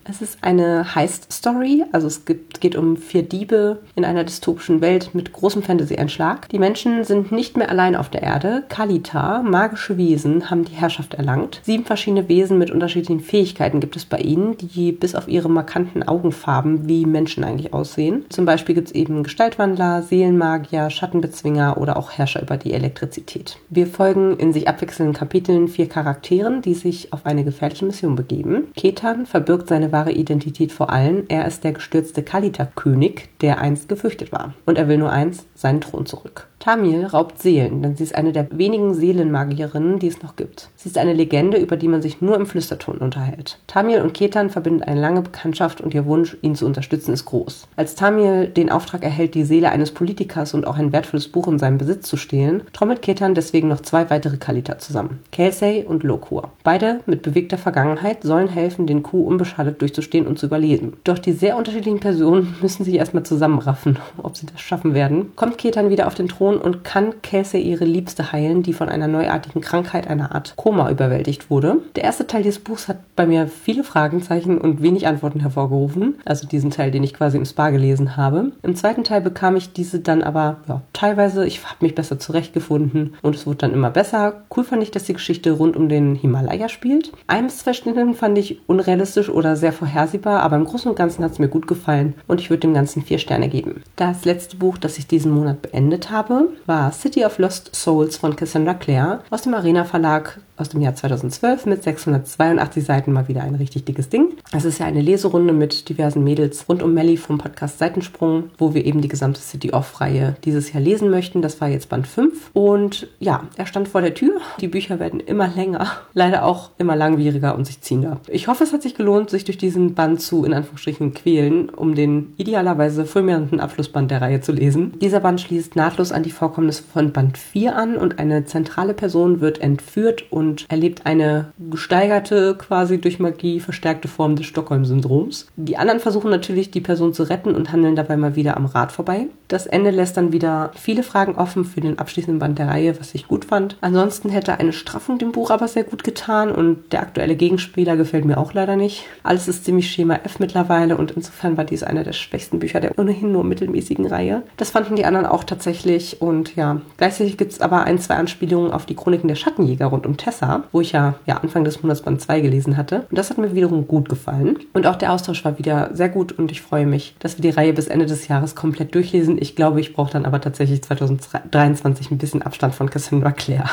Es 0.09 0.21
ist 0.21 0.37
eine 0.41 0.95
Heist-Story, 0.95 1.83
also 1.91 2.07
es 2.07 2.23
gibt, 2.23 2.61
geht 2.61 2.77
um 2.77 2.95
vier 2.95 3.23
Diebe 3.23 3.79
in 3.93 4.05
einer 4.05 4.23
dystopischen 4.23 4.79
Welt 4.79 5.09
mit 5.13 5.33
großem 5.33 5.63
Fantasy-Einschlag. 5.63 6.47
Die 6.47 6.59
Menschen 6.59 7.03
sind 7.03 7.33
nicht 7.33 7.57
mehr 7.57 7.69
allein 7.69 7.93
auf 7.93 8.09
der 8.09 8.23
Erde. 8.23 8.63
Kalita, 8.69 9.43
magische 9.43 9.97
Wesen, 9.97 10.49
haben 10.49 10.63
die 10.63 10.75
Herrschaft 10.75 11.15
erlangt. 11.15 11.59
Sieben 11.63 11.83
verschiedene 11.83 12.29
Wesen 12.29 12.57
mit 12.57 12.71
unterschiedlichen 12.71 13.19
Fähigkeiten 13.19 13.81
gibt 13.81 13.97
es 13.97 14.05
bei 14.05 14.19
ihnen, 14.19 14.55
die 14.57 14.93
bis 14.93 15.13
auf 15.13 15.27
ihre 15.27 15.49
markanten 15.49 16.03
Augenfarben 16.03 16.87
wie 16.87 17.05
Menschen 17.05 17.43
eigentlich 17.43 17.73
aussehen. 17.73 18.23
Zum 18.29 18.45
Beispiel 18.45 18.75
gibt 18.75 18.87
es 18.87 18.95
eben 18.95 19.23
Gestaltwandler, 19.23 20.03
Seelenmagier, 20.03 20.89
Schattenbezwinger 20.89 21.77
oder 21.77 21.97
auch 21.97 22.11
Herrscher 22.11 22.41
über 22.41 22.55
die 22.55 22.71
Elektrizität. 22.71 23.57
Wir 23.69 23.87
folgen 23.87 24.37
in 24.37 24.53
sich 24.53 24.69
abwechselnden 24.69 25.13
Kapiteln 25.13 25.67
vier 25.67 25.89
Charakteren, 25.89 26.61
die 26.61 26.75
sich 26.75 27.11
auf 27.11 27.25
eine 27.25 27.43
gefährliche 27.43 27.83
Mission 27.83 28.15
begeben. 28.15 28.67
Ketan 28.77 29.25
verbirgt 29.25 29.67
seine 29.67 29.96
wahre 29.97 30.11
Identität 30.11 30.71
vor 30.71 30.91
allen. 30.91 31.27
Er 31.27 31.47
ist 31.47 31.63
der 31.63 31.71
gestürzte 31.71 32.21
Kalita-König, 32.21 33.29
der 33.41 33.59
einst 33.59 33.89
gefürchtet 33.89 34.31
war. 34.31 34.53
Und 34.67 34.77
er 34.77 34.87
will 34.87 34.99
nur 34.99 35.11
eins, 35.11 35.45
seinen 35.55 35.81
Thron 35.81 36.05
zurück. 36.05 36.47
Tamil 36.59 37.05
raubt 37.05 37.39
Seelen, 37.39 37.81
denn 37.81 37.95
sie 37.95 38.03
ist 38.03 38.15
eine 38.15 38.31
der 38.31 38.47
wenigen 38.51 38.93
Seelenmagierinnen, 38.93 39.99
die 39.99 40.07
es 40.07 40.21
noch 40.23 40.35
gibt. 40.35 40.69
Sie 40.75 40.89
ist 40.89 40.97
eine 40.97 41.13
Legende, 41.13 41.57
über 41.57 41.77
die 41.77 41.87
man 41.87 42.01
sich 42.01 42.19
nur 42.19 42.35
im 42.35 42.45
Flüsterton 42.45 42.97
unterhält. 42.97 43.59
Tamil 43.67 44.01
und 44.01 44.13
Ketan 44.13 44.49
verbinden 44.49 44.83
eine 44.83 44.99
lange 44.99 45.21
Bekanntschaft 45.21 45.81
und 45.81 45.93
ihr 45.93 46.05
Wunsch, 46.05 46.35
ihn 46.41 46.55
zu 46.55 46.65
unterstützen, 46.65 47.13
ist 47.13 47.25
groß. 47.25 47.67
Als 47.75 47.95
Tamil 47.95 48.47
den 48.47 48.71
Auftrag 48.71 49.03
erhält, 49.03 49.35
die 49.35 49.43
Seele 49.43 49.71
eines 49.71 49.91
Politikers 49.91 50.53
und 50.53 50.65
auch 50.65 50.77
ein 50.77 50.91
wertvolles 50.91 51.27
Buch 51.27 51.47
in 51.47 51.59
seinem 51.59 51.77
Besitz 51.77 52.09
zu 52.09 52.17
stehlen, 52.17 52.63
trommelt 52.73 53.01
Ketan 53.01 53.35
deswegen 53.35 53.67
noch 53.67 53.81
zwei 53.81 54.09
weitere 54.09 54.37
Kalita 54.37 54.79
zusammen. 54.79 55.19
Kelsey 55.31 55.85
und 55.85 56.03
Lokur. 56.03 56.51
Beide 56.63 57.01
mit 57.05 57.21
bewegter 57.21 57.57
Vergangenheit 57.57 58.23
sollen 58.23 58.49
helfen, 58.49 58.87
den 58.87 59.03
Coup 59.03 59.27
unbeschadet 59.27 59.79
durchzustehen 59.81 60.25
und 60.25 60.39
zu 60.39 60.47
überleben. 60.47 60.93
Doch 61.03 61.19
die 61.19 61.33
sehr 61.33 61.55
unterschiedlichen 61.55 61.99
Personen 61.99 62.55
müssen 62.61 62.83
sich 62.83 62.95
erstmal 62.95 63.23
zusammenraffen, 63.23 63.99
ob 64.21 64.35
sie 64.35 64.47
das 64.47 64.59
schaffen 64.59 64.93
werden. 64.95 65.31
Kommt 65.35 65.59
Ketan 65.59 65.89
wieder 65.89 66.07
auf 66.07 66.15
den 66.15 66.27
Thron 66.27 66.46
und 66.55 66.85
kann 66.85 67.21
Casey 67.21 67.61
ihre 67.61 67.83
Liebste 67.83 68.31
heilen, 68.31 68.63
die 68.63 68.71
von 68.71 68.87
einer 68.87 69.09
neuartigen 69.09 69.59
Krankheit, 69.59 70.07
einer 70.07 70.33
Art 70.33 70.53
Koma, 70.55 70.89
überwältigt 70.89 71.49
wurde. 71.49 71.79
Der 71.97 72.05
erste 72.05 72.27
Teil 72.27 72.43
dieses 72.43 72.59
Buchs 72.59 72.87
hat 72.87 72.99
bei 73.17 73.25
mir 73.25 73.47
viele 73.47 73.83
Fragenzeichen 73.83 74.57
und 74.57 74.81
wenig 74.81 75.07
Antworten 75.07 75.41
hervorgerufen. 75.41 76.15
Also 76.23 76.47
diesen 76.47 76.71
Teil, 76.71 76.91
den 76.91 77.03
ich 77.03 77.13
quasi 77.13 77.37
im 77.37 77.45
Spa 77.45 77.71
gelesen 77.71 78.15
habe. 78.15 78.51
Im 78.63 78.75
zweiten 78.75 79.03
Teil 79.03 79.21
bekam 79.21 79.55
ich 79.55 79.73
diese 79.73 79.99
dann 79.99 80.23
aber 80.23 80.57
ja, 80.67 80.81
teilweise, 80.93 81.45
ich 81.45 81.63
habe 81.65 81.77
mich 81.81 81.95
besser 81.95 82.19
zurechtgefunden 82.19 83.15
und 83.21 83.35
es 83.35 83.45
wurde 83.45 83.57
dann 83.57 83.73
immer 83.73 83.89
besser. 83.89 84.43
Cool 84.55 84.63
fand 84.63 84.83
ich, 84.83 84.91
dass 84.91 85.03
die 85.03 85.13
Geschichte 85.13 85.51
rund 85.51 85.75
um 85.75 85.89
den 85.89 86.15
Himalaya 86.15 86.69
spielt. 86.69 87.11
Ein 87.27 87.45
bis 87.45 87.57
zwei 87.59 87.73
Stunden 87.73 88.13
fand 88.13 88.37
ich 88.37 88.61
unrealistisch 88.67 89.29
oder 89.29 89.55
sehr 89.55 89.73
vorhersehbar, 89.73 90.41
aber 90.41 90.55
im 90.55 90.65
Großen 90.65 90.89
und 90.89 90.97
Ganzen 90.97 91.23
hat 91.23 91.31
es 91.31 91.39
mir 91.39 91.47
gut 91.49 91.67
gefallen 91.67 92.13
und 92.27 92.39
ich 92.39 92.49
würde 92.49 92.61
dem 92.61 92.73
Ganzen 92.73 93.01
vier 93.01 93.17
Sterne 93.17 93.49
geben. 93.49 93.81
Das 93.95 94.25
letzte 94.25 94.57
Buch, 94.57 94.77
das 94.77 94.97
ich 94.97 95.07
diesen 95.07 95.31
Monat 95.31 95.61
beendet 95.61 96.11
habe, 96.11 96.36
war 96.65 96.91
City 96.91 97.25
of 97.25 97.37
Lost 97.37 97.75
Souls 97.75 98.17
von 98.17 98.35
Cassandra 98.35 98.73
Clare 98.73 99.21
aus 99.29 99.43
dem 99.43 99.53
Arena 99.53 99.85
Verlag 99.85 100.39
aus 100.57 100.69
dem 100.69 100.81
Jahr 100.81 100.95
2012 100.95 101.65
mit 101.67 101.83
682 101.83 102.83
Seiten 102.83 103.13
mal 103.13 103.27
wieder 103.27 103.43
ein 103.43 103.55
richtig 103.55 103.85
dickes 103.85 104.09
Ding. 104.09 104.33
Es 104.51 104.65
ist 104.65 104.79
ja 104.79 104.85
eine 104.85 105.01
Leserunde 105.01 105.53
mit 105.53 105.87
diversen 105.89 106.23
Mädels 106.23 106.67
rund 106.67 106.81
um 106.81 106.93
Melly 106.93 107.17
vom 107.17 107.37
Podcast 107.37 107.77
Seitensprung, 107.79 108.45
wo 108.57 108.73
wir 108.73 108.85
eben 108.85 109.01
die 109.01 109.07
gesamte 109.07 109.39
City 109.39 109.71
Off-Reihe 109.71 110.35
dieses 110.43 110.73
Jahr 110.73 110.81
lesen 110.81 111.09
möchten. 111.09 111.41
Das 111.41 111.61
war 111.61 111.67
jetzt 111.67 111.89
Band 111.89 112.07
5. 112.07 112.51
Und 112.53 113.07
ja, 113.19 113.43
er 113.55 113.65
stand 113.67 113.87
vor 113.87 114.01
der 114.01 114.13
Tür. 114.13 114.39
Die 114.59 114.67
Bücher 114.67 114.99
werden 114.99 115.19
immer 115.19 115.47
länger, 115.47 115.87
leider 116.13 116.45
auch 116.45 116.71
immer 116.77 116.95
langwieriger 116.95 117.55
und 117.55 117.65
sich 117.65 117.81
ziehender. 117.81 118.19
Ich 118.27 118.47
hoffe, 118.47 118.63
es 118.63 118.73
hat 118.73 118.81
sich 118.81 118.95
gelohnt, 118.95 119.29
sich 119.29 119.45
durch 119.45 119.57
diesen 119.57 119.93
Band 119.93 120.21
zu, 120.21 120.43
in 120.43 120.53
Anführungsstrichen, 120.53 121.13
quälen, 121.13 121.69
um 121.69 121.93
den 121.93 122.33
idealerweise 122.37 123.05
fulminanten 123.05 123.59
Abschlussband 123.59 124.11
der 124.11 124.21
Reihe 124.21 124.41
zu 124.41 124.51
lesen. 124.51 124.93
Dieser 124.99 125.19
Band 125.19 125.41
schließt 125.41 125.75
nahtlos 125.75 126.11
an 126.11 126.23
die 126.23 126.31
Vorkommnisse 126.31 126.83
von 126.91 127.11
Band 127.11 127.37
4 127.37 127.75
an 127.75 127.97
und 127.97 128.19
eine 128.19 128.45
zentrale 128.45 128.93
Person 128.93 129.41
wird 129.41 129.59
entführt 129.59 130.25
und 130.31 130.46
und 130.47 130.65
erlebt 130.69 131.05
eine 131.05 131.51
gesteigerte, 131.69 132.55
quasi 132.57 132.99
durch 132.99 133.19
Magie 133.19 133.59
verstärkte 133.59 134.07
Form 134.07 134.35
des 134.35 134.45
Stockholm-Syndroms. 134.45 135.47
Die 135.57 135.77
anderen 135.77 135.99
versuchen 135.99 136.29
natürlich, 136.29 136.71
die 136.71 136.81
Person 136.81 137.13
zu 137.13 137.23
retten 137.23 137.53
und 137.53 137.71
handeln 137.71 137.95
dabei 137.95 138.17
mal 138.17 138.35
wieder 138.35 138.55
am 138.57 138.65
Rad 138.65 138.91
vorbei. 138.91 139.27
Das 139.49 139.65
Ende 139.65 139.91
lässt 139.91 140.17
dann 140.17 140.31
wieder 140.33 140.71
viele 140.75 141.03
Fragen 141.03 141.35
offen 141.35 141.65
für 141.65 141.81
den 141.81 141.99
abschließenden 141.99 142.39
Band 142.39 142.59
der 142.59 142.67
Reihe, 142.67 142.99
was 142.99 143.15
ich 143.15 143.27
gut 143.27 143.45
fand. 143.45 143.77
Ansonsten 143.81 144.29
hätte 144.29 144.59
eine 144.59 144.73
Straffung 144.73 145.17
dem 145.17 145.31
Buch 145.31 145.51
aber 145.51 145.67
sehr 145.67 145.83
gut 145.83 146.03
getan 146.03 146.51
und 146.51 146.91
der 146.91 147.01
aktuelle 147.01 147.35
Gegenspieler 147.35 147.95
gefällt 147.95 148.25
mir 148.25 148.37
auch 148.37 148.53
leider 148.53 148.75
nicht. 148.75 149.05
Alles 149.23 149.47
ist 149.47 149.65
ziemlich 149.65 149.89
Schema 149.89 150.15
F 150.23 150.39
mittlerweile 150.39 150.97
und 150.97 151.11
insofern 151.11 151.57
war 151.57 151.65
dies 151.65 151.83
einer 151.83 152.03
der 152.03 152.13
schwächsten 152.13 152.59
Bücher 152.59 152.79
der 152.79 152.97
ohnehin 152.97 153.31
nur 153.31 153.43
mittelmäßigen 153.43 154.05
Reihe. 154.05 154.43
Das 154.57 154.71
fanden 154.71 154.95
die 154.95 155.05
anderen 155.05 155.25
auch 155.25 155.43
tatsächlich 155.43 156.21
und 156.21 156.55
ja, 156.55 156.81
gleichzeitig 156.97 157.37
gibt 157.37 157.53
es 157.53 157.61
aber 157.61 157.83
ein, 157.83 157.99
zwei 157.99 158.15
Anspielungen 158.15 158.71
auf 158.71 158.85
die 158.85 158.95
Chroniken 158.95 159.27
der 159.27 159.35
Schattenjäger 159.35 159.87
rund 159.87 160.05
um 160.05 160.17
Tessa, 160.37 160.63
wo 160.71 160.81
ich 160.81 160.91
ja, 160.91 161.15
ja 161.25 161.37
Anfang 161.37 161.63
des 161.63 161.81
Monats 161.81 162.01
Band 162.01 162.21
2 162.21 162.41
gelesen 162.41 162.77
hatte. 162.77 163.05
Und 163.09 163.17
das 163.17 163.29
hat 163.29 163.37
mir 163.37 163.53
wiederum 163.55 163.87
gut 163.87 164.09
gefallen. 164.09 164.59
Und 164.73 164.87
auch 164.87 164.95
der 164.95 165.13
Austausch 165.13 165.43
war 165.43 165.57
wieder 165.57 165.89
sehr 165.93 166.09
gut 166.09 166.31
und 166.31 166.51
ich 166.51 166.61
freue 166.61 166.85
mich, 166.85 167.15
dass 167.19 167.37
wir 167.37 167.41
die 167.41 167.49
Reihe 167.49 167.73
bis 167.73 167.87
Ende 167.87 168.05
des 168.05 168.27
Jahres 168.27 168.55
komplett 168.55 168.93
durchlesen 168.93 169.37
ich 169.39 169.55
glaube, 169.55 169.79
ich 169.79 169.93
brauche 169.93 170.11
dann 170.11 170.25
aber 170.25 170.41
tatsächlich 170.41 170.81
2023 170.81 172.11
ein 172.11 172.17
bisschen 172.17 172.41
Abstand 172.41 172.75
von 172.75 172.89
Cassandra 172.89 173.31
Clare. 173.31 173.69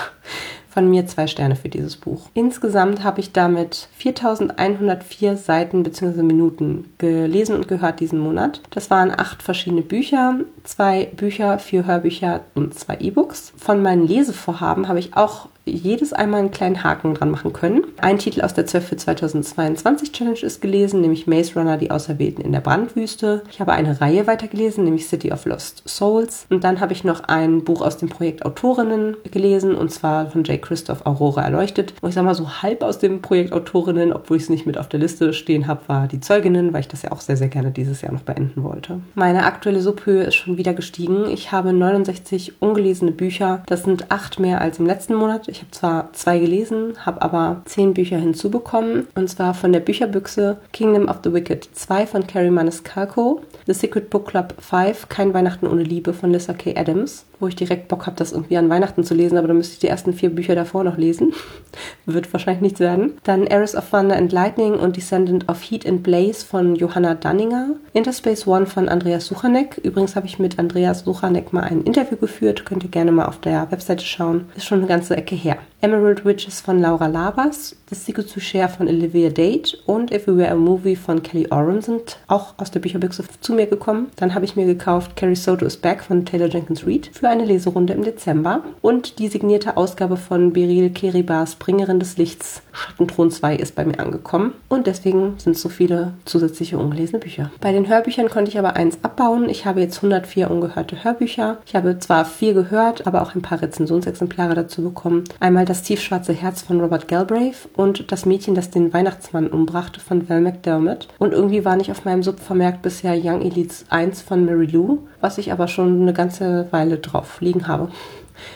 Von 0.75 0.91
mir 0.91 1.07
zwei 1.07 1.29
Sterne 1.29 1.55
für 1.55 1.69
dieses 1.69 1.95
Buch. 1.95 2.29
Insgesamt 2.35 3.05
habe 3.05 3.21
ich 3.21 3.31
damit 3.31 3.87
4104 3.97 5.37
Seiten 5.37 5.85
bzw. 5.85 6.25
Minuten 6.25 6.93
gelesen 6.99 7.55
und 7.55 7.69
gehört 7.69 8.01
diesen 8.01 8.19
Monat. 8.19 8.61
Das 8.71 8.91
waren 8.91 9.13
acht 9.17 9.41
verschiedene 9.41 9.83
Bücher, 9.83 10.41
zwei 10.65 11.13
Bücher, 11.15 11.61
vier 11.61 11.87
Hörbücher 11.87 12.41
und 12.57 12.75
zwei 12.75 12.97
E-Books. 12.99 13.53
Von 13.57 13.83
meinen 13.83 14.09
Lesevorhaben 14.09 14.89
habe 14.89 14.99
ich 14.99 15.17
auch 15.17 15.49
jedes 15.67 16.13
einmal 16.13 16.41
einen 16.41 16.51
kleinen 16.51 16.85
Haken 16.85 17.15
dran 17.15 17.31
machen 17.31 17.53
können. 17.53 17.85
Ein 18.01 18.19
Titel 18.19 18.43
aus 18.43 18.55
der 18.55 18.67
12 18.67 18.87
für 18.87 18.97
2022 18.97 20.13
Challenge 20.13 20.41
ist 20.41 20.61
gelesen, 20.61 21.01
nämlich 21.01 21.27
Maze 21.27 21.55
Runner, 21.55 21.79
die 21.79 21.91
Auserwählten 21.91 22.45
in 22.45 22.53
der 22.53 22.61
Brandwüste. 22.61 23.43
Ich 23.51 23.61
habe 23.61 23.73
eine 23.73 24.01
Reihe 24.01 24.27
weitergelesen, 24.27 24.85
nämlich 24.85 25.07
City 25.07 25.33
of 25.33 25.47
Lost 25.47 25.83
Souls. 25.87 26.47
Und 26.51 26.65
dann 26.65 26.81
habe 26.81 26.93
ich 26.93 27.05
noch 27.05 27.25
ein 27.25 27.65
Buch 27.65 27.81
aus 27.81 27.97
dem 27.97 28.09
Projekt 28.09 28.45
Autorinnen 28.45 29.17
gelesen, 29.31 29.75
und 29.75 29.91
zwar 29.91 30.31
von 30.31 30.45
J. 30.45 30.61
Christoph 30.64 31.07
Aurora 31.07 31.42
erleuchtet. 31.42 31.94
Und 32.00 32.09
ich 32.09 32.14
sage 32.14 32.27
mal 32.27 32.35
so 32.35 32.62
halb 32.62 32.83
aus 32.83 32.98
dem 32.98 33.22
Projekt 33.22 33.53
Autorinnen, 33.53 34.12
obwohl 34.12 34.38
ich 34.38 34.44
es 34.44 34.48
nicht 34.48 34.66
mit 34.66 34.79
auf 34.79 34.88
der 34.88 35.00
Liste 35.00 35.33
stehen 35.33 35.66
habe, 35.66 35.83
war 35.87 36.09
die 36.09 36.20
Zeuginnen, 36.20 36.72
weil 36.72 36.81
ich 36.81 36.88
das 36.88 37.03
ja 37.03 37.12
auch 37.12 37.20
sehr, 37.20 37.37
sehr 37.37 37.48
gerne 37.48 37.70
dieses 37.70 38.00
Jahr 38.00 38.12
noch 38.12 38.22
beenden 38.22 38.62
wollte. 38.62 39.00
Meine 39.14 39.44
aktuelle 39.44 39.81
Subhöhe 39.81 40.24
ist 40.24 40.35
schon 40.35 40.57
wieder 40.57 40.74
gestiegen. 40.74 41.27
Ich 41.29 41.53
habe 41.53 41.72
69 41.72 42.61
ungelesene 42.61 43.12
Bücher. 43.12 43.62
Das 43.66 43.85
sind 43.85 44.11
acht 44.11 44.40
mehr 44.40 44.61
als 44.61 44.79
im 44.79 44.87
letzten 44.87 45.14
Monat 45.14 45.48
Ich 45.48 45.59
habe 45.59 45.70
zwar 45.70 46.12
zwei 46.12 46.38
gelesen, 46.38 46.94
habe 47.05 47.22
aber 47.22 47.62
zehn 47.66 47.94
Bücher 47.94 48.16
hinzubekommen. 48.16 49.07
Und 49.14 49.29
zwar 49.29 49.55
von 49.55 49.72
der 49.72 49.81
Bücherbüchse 49.81 50.57
Kingdom 50.72 51.09
of 51.09 51.18
the 51.22 51.33
Wicked 51.33 51.68
2 51.72 52.07
von 52.07 52.27
Carrie 52.27 52.50
Maniscalco, 52.50 53.42
The 53.66 53.74
Secret 53.74 54.11
Book 54.11 54.29
Club 54.29 54.55
5, 54.59 55.09
Kein 55.09 55.35
Weihnachten 55.35 55.66
ohne 55.66 55.83
Liebe 55.83 56.14
von 56.14 56.31
Lissa 56.31 56.55
K. 56.55 56.74
Adams, 56.77 57.27
wo 57.45 57.49
ich 57.49 57.57
direkt 57.57 57.89
Bock 57.89 58.07
habe, 58.07 58.17
das 58.17 58.33
irgendwie 58.33 58.57
an 58.57 58.71
Weihnachten 58.71 59.05
zu 59.05 59.15
lesen, 59.15 59.37
aber 59.37 59.49
dann 59.49 59.59
müsste 59.59 59.75
ich 59.75 59.79
die 59.79 59.89
ersten 59.89 60.15
vier 60.15 60.31
Bücher 60.31 60.55
davor 60.55 60.83
noch 60.83 60.97
lesen. 60.97 61.35
Wird 62.07 62.33
wahrscheinlich 62.33 62.63
nichts 62.63 62.81
werden. 62.81 63.13
Dann 63.23 63.47
Eris 63.47 63.77
of 63.77 63.91
Thunder 63.91 64.17
and 64.17 64.33
Lightning 64.33 64.75
und 64.75 64.97
Descendant 64.97 65.47
of 65.49 65.61
Heat 65.63 65.87
and 65.87 66.03
Blaze 66.03 66.45
von 66.45 66.75
Johanna 66.75 67.15
Danninger. 67.15 67.77
Interspace 67.93 68.47
One 68.47 68.65
von 68.65 68.89
Andreas 68.89 69.27
Suchanek. 69.27 69.79
Übrigens 69.83 70.17
habe 70.17 70.27
ich 70.27 70.39
mit 70.39 70.59
Andreas 70.59 71.01
Suchanek 71.01 71.53
mal 71.53 71.65
ein 71.65 71.83
Interview 71.83 72.17
geführt. 72.17 72.65
Könnt 72.65 72.83
ihr 72.83 72.91
gerne 72.91 73.13
mal 73.13 73.27
auf 73.27 73.41
der 73.41 73.71
Webseite 73.71 74.05
schauen. 74.05 74.47
Ist 74.57 74.65
schon 74.65 74.79
eine 74.79 74.89
ganze 74.89 75.17
Ecke 75.17 75.35
her. 75.35 75.59
Emerald 75.85 76.25
Witches 76.25 76.63
von 76.63 76.81
Laura 76.81 77.09
Labas, 77.09 77.77
The 77.91 77.95
Secret 77.95 78.33
to 78.33 78.41
Share 78.41 78.71
von 78.71 78.89
Olivia 78.89 79.29
Date 79.29 79.83
und 79.85 80.15
If 80.15 80.27
We 80.27 80.39
Were 80.39 80.51
a 80.51 80.55
Movie 80.55 80.97
von 80.97 81.23
Kelly 81.23 81.47
Oram 81.51 81.83
sind 81.83 82.17
auch 82.27 82.55
aus 82.57 82.71
der 82.71 82.81
Bücherbüchse 82.81 83.23
zu 83.43 83.53
mir 83.53 83.67
gekommen. 83.67 84.11
Dann 84.17 84.35
habe 84.35 84.47
ich 84.47 84.57
mir 84.57 84.65
gekauft 84.65 85.15
Carrie 85.15 85.37
Soto 85.37 85.67
is 85.67 85.77
Back 85.77 86.03
von 86.03 86.25
Taylor 86.25 86.49
Jenkins 86.49 86.87
Reid 86.87 87.11
für 87.13 87.29
eine 87.35 87.44
Leserunde 87.44 87.94
im 87.94 88.05
Dezember 88.05 88.62
und 88.81 89.18
die 89.18 89.27
signierte 89.27 89.77
Ausgabe 89.77 90.16
von 90.16 90.53
Beryl 90.53 90.90
Keribas 90.90 91.57
Bringerin 91.57 91.99
des 91.99 92.16
Lichts 92.16 92.62
Schattenthron 92.73 93.33
2 93.33 93.57
ist 93.57 93.75
bei 93.75 93.85
mir 93.85 93.99
angekommen 93.99 94.53
und 94.68 94.87
deswegen 94.87 95.35
sind 95.38 95.59
so 95.59 95.68
viele 95.68 96.12
zusätzliche 96.27 96.79
ungelesene 96.79 97.18
Bücher. 97.18 97.51
Bei 97.61 97.73
den 97.73 97.88
Hörbüchern 97.88 98.31
konnte 98.31 98.53
ich 98.53 98.59
aber 98.59 98.77
eins 98.77 98.99
abbauen. 99.03 99.49
Ich 99.49 99.66
habe 99.66 99.81
jetzt 99.81 99.97
104 99.97 100.49
ungehörte 100.49 101.03
Hörbücher. 101.03 101.59
Ich 101.66 101.75
habe 101.75 101.99
zwar 101.99 102.25
viel 102.25 102.55
gehört, 102.55 103.05
aber 103.07 103.23
auch 103.23 103.35
ein 103.35 103.42
paar 103.42 103.61
Rezensionsexemplare 103.61 104.55
dazu 104.55 104.83
bekommen. 104.83 105.25
Einmal 105.40 105.64
das 105.64 105.83
tiefschwarze 105.83 106.33
Herz 106.33 106.62
von 106.62 106.81
Robert 106.81 107.09
Galbraith 107.09 107.68
und 107.75 108.12
Das 108.12 108.27
Mädchen, 108.27 108.55
das 108.55 108.70
den 108.70 108.92
Weihnachtsmann 108.92 109.49
umbrachte 109.49 109.99
von 109.99 110.29
Val 110.29 110.40
McDermott. 110.40 111.09
Und 111.18 111.33
irgendwie 111.33 111.64
war 111.64 111.75
nicht 111.75 111.90
auf 111.90 112.05
meinem 112.05 112.23
Sub 112.23 112.38
vermerkt 112.38 112.83
bisher 112.83 113.16
Young 113.20 113.42
Elites 113.42 113.87
1 113.88 114.23
von 114.23 114.44
Mary 114.44 114.66
Lou, 114.66 115.01
was 115.25 115.39
ich 115.39 115.51
aber 115.53 115.69
schon 115.69 116.03
eine 116.03 116.13
ganze 116.13 116.69
Weile 116.71 116.99
drauf 116.99 117.41
liegen 117.41 117.67
habe. 117.67 117.89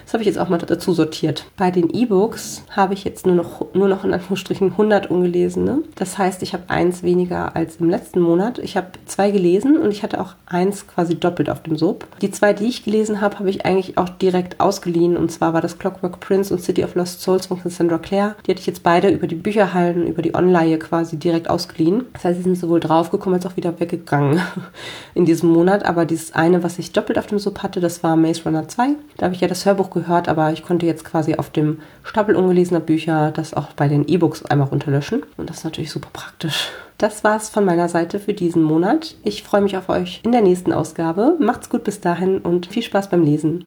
Das 0.05 0.15
habe 0.15 0.23
ich 0.23 0.27
jetzt 0.27 0.39
auch 0.39 0.49
mal 0.49 0.59
dazu 0.59 0.93
sortiert. 0.93 1.45
Bei 1.57 1.71
den 1.71 1.91
E-Books 1.91 2.63
habe 2.71 2.95
ich 2.95 3.05
jetzt 3.05 3.27
nur 3.27 3.35
noch, 3.35 3.75
nur 3.75 3.89
noch 3.89 4.05
in 4.05 4.13
Anführungsstrichen 4.13 4.73
100 4.73 5.11
ungelesene. 5.11 5.83
Das 5.95 6.19
heißt, 6.19 6.43
ich 6.43 6.53
habe 6.53 6.65
eins 6.69 7.03
weniger 7.03 7.55
als 7.55 7.77
im 7.77 7.91
letzten 7.91 8.21
Monat. 8.21 8.59
Ich 8.59 8.77
habe 8.77 8.89
zwei 9.07 9.31
gelesen 9.31 9.77
und 9.77 9.91
ich 9.91 10.03
hatte 10.03 10.21
auch 10.21 10.35
eins 10.47 10.87
quasi 10.87 11.15
doppelt 11.15 11.51
auf 11.51 11.63
dem 11.63 11.77
Sub. 11.77 12.07
Die 12.21 12.31
zwei, 12.31 12.53
die 12.53 12.67
ich 12.67 12.85
gelesen 12.85 13.21
habe, 13.21 13.39
habe 13.39 13.51
ich 13.51 13.65
eigentlich 13.65 13.99
auch 13.99 14.09
direkt 14.09 14.61
ausgeliehen. 14.61 15.17
Und 15.17 15.31
zwar 15.31 15.53
war 15.53 15.61
das 15.61 15.79
Clockwork 15.79 16.21
Prince 16.21 16.53
und 16.53 16.61
City 16.61 16.85
of 16.85 16.95
Lost 16.95 17.21
Souls 17.21 17.47
von 17.47 17.63
Cassandra 17.63 17.99
Clare. 17.99 18.35
Die 18.47 18.51
hatte 18.51 18.61
ich 18.61 18.67
jetzt 18.67 18.83
beide 18.83 19.09
über 19.09 19.27
die 19.27 19.35
Bücherhallen, 19.35 20.07
über 20.07 20.23
die 20.23 20.35
Online 20.35 20.79
quasi 20.79 21.17
direkt 21.17 21.51
ausgeliehen. 21.51 22.07
Das 22.15 22.25
heißt, 22.25 22.39
sie 22.39 22.45
sind 22.45 22.59
sowohl 22.59 22.81
draufgekommen 22.81 23.39
als 23.39 23.47
auch 23.47 23.57
wieder 23.57 23.79
weggegangen 23.79 24.41
in 25.15 25.25
diesem 25.25 25.51
Monat. 25.51 25.85
Aber 25.85 26.05
dieses 26.05 26.35
eine, 26.35 26.63
was 26.63 26.79
ich 26.79 26.93
doppelt 26.93 27.19
auf 27.19 27.27
dem 27.27 27.39
Sub 27.39 27.63
hatte, 27.63 27.81
das 27.81 28.03
war 28.03 28.17
Maze 28.17 28.43
Runner 28.45 28.67
2. 28.67 28.89
Da 29.17 29.27
habe 29.27 29.35
ich 29.35 29.41
ja 29.41 29.49
das 29.49 29.68
Hörbuch 29.69 29.91
gehört, 29.91 30.29
aber 30.29 30.53
ich 30.53 30.65
konnte 30.65 30.87
jetzt 30.87 31.05
quasi 31.05 31.37
auf 31.37 31.51
dem 31.51 31.81
Stapel 32.03 32.35
ungelesener 32.35 32.81
Bücher 32.81 33.31
das 33.31 33.55
auch 33.55 33.73
bei 33.75 33.87
den 33.87 34.09
E-Books 34.09 34.45
einmal 34.45 34.69
runterlöschen. 34.69 35.23
Und 35.37 35.49
das 35.49 35.59
ist 35.59 35.65
natürlich 35.65 35.93
super 35.93 36.09
praktisch. 36.13 36.71
Das 36.99 37.23
war's 37.23 37.49
von 37.49 37.65
meiner 37.65 37.89
Seite 37.89 38.19
für 38.19 38.35
diesen 38.35 38.63
Monat. 38.63 39.15
Ich 39.23 39.45
freue 39.45 39.61
mich 39.61 39.77
auf 39.77 39.89
euch 39.89 40.21
in 40.25 40.33
der 40.33 40.41
nächsten 40.41 40.73
Ausgabe. 40.73 41.37
Macht's 41.39 41.69
gut 41.69 41.85
bis 41.85 42.01
dahin 42.01 42.39
und 42.39 42.67
viel 42.67 42.83
Spaß 42.83 43.09
beim 43.09 43.23
Lesen. 43.23 43.65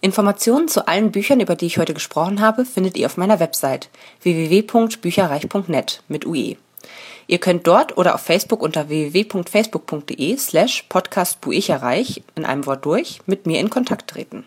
Informationen 0.00 0.68
zu 0.68 0.88
allen 0.88 1.12
Büchern, 1.12 1.40
über 1.40 1.56
die 1.56 1.66
ich 1.66 1.76
heute 1.76 1.92
gesprochen 1.92 2.40
habe, 2.40 2.64
findet 2.64 2.96
ihr 2.96 3.06
auf 3.06 3.18
meiner 3.18 3.40
Website 3.40 3.90
www.bücherreich.net 4.22 6.02
mit 6.08 6.24
UE. 6.24 6.56
Ihr 7.26 7.38
könnt 7.38 7.66
dort 7.66 7.96
oder 7.98 8.14
auf 8.14 8.22
Facebook 8.22 8.62
unter 8.62 8.88
www.facebook.de 8.88 10.36
slash 10.36 10.84
podcastbuicherreich 10.88 12.22
in 12.34 12.44
einem 12.44 12.66
Wort 12.66 12.84
durch 12.84 13.20
mit 13.26 13.46
mir 13.46 13.60
in 13.60 13.70
Kontakt 13.70 14.10
treten. 14.10 14.46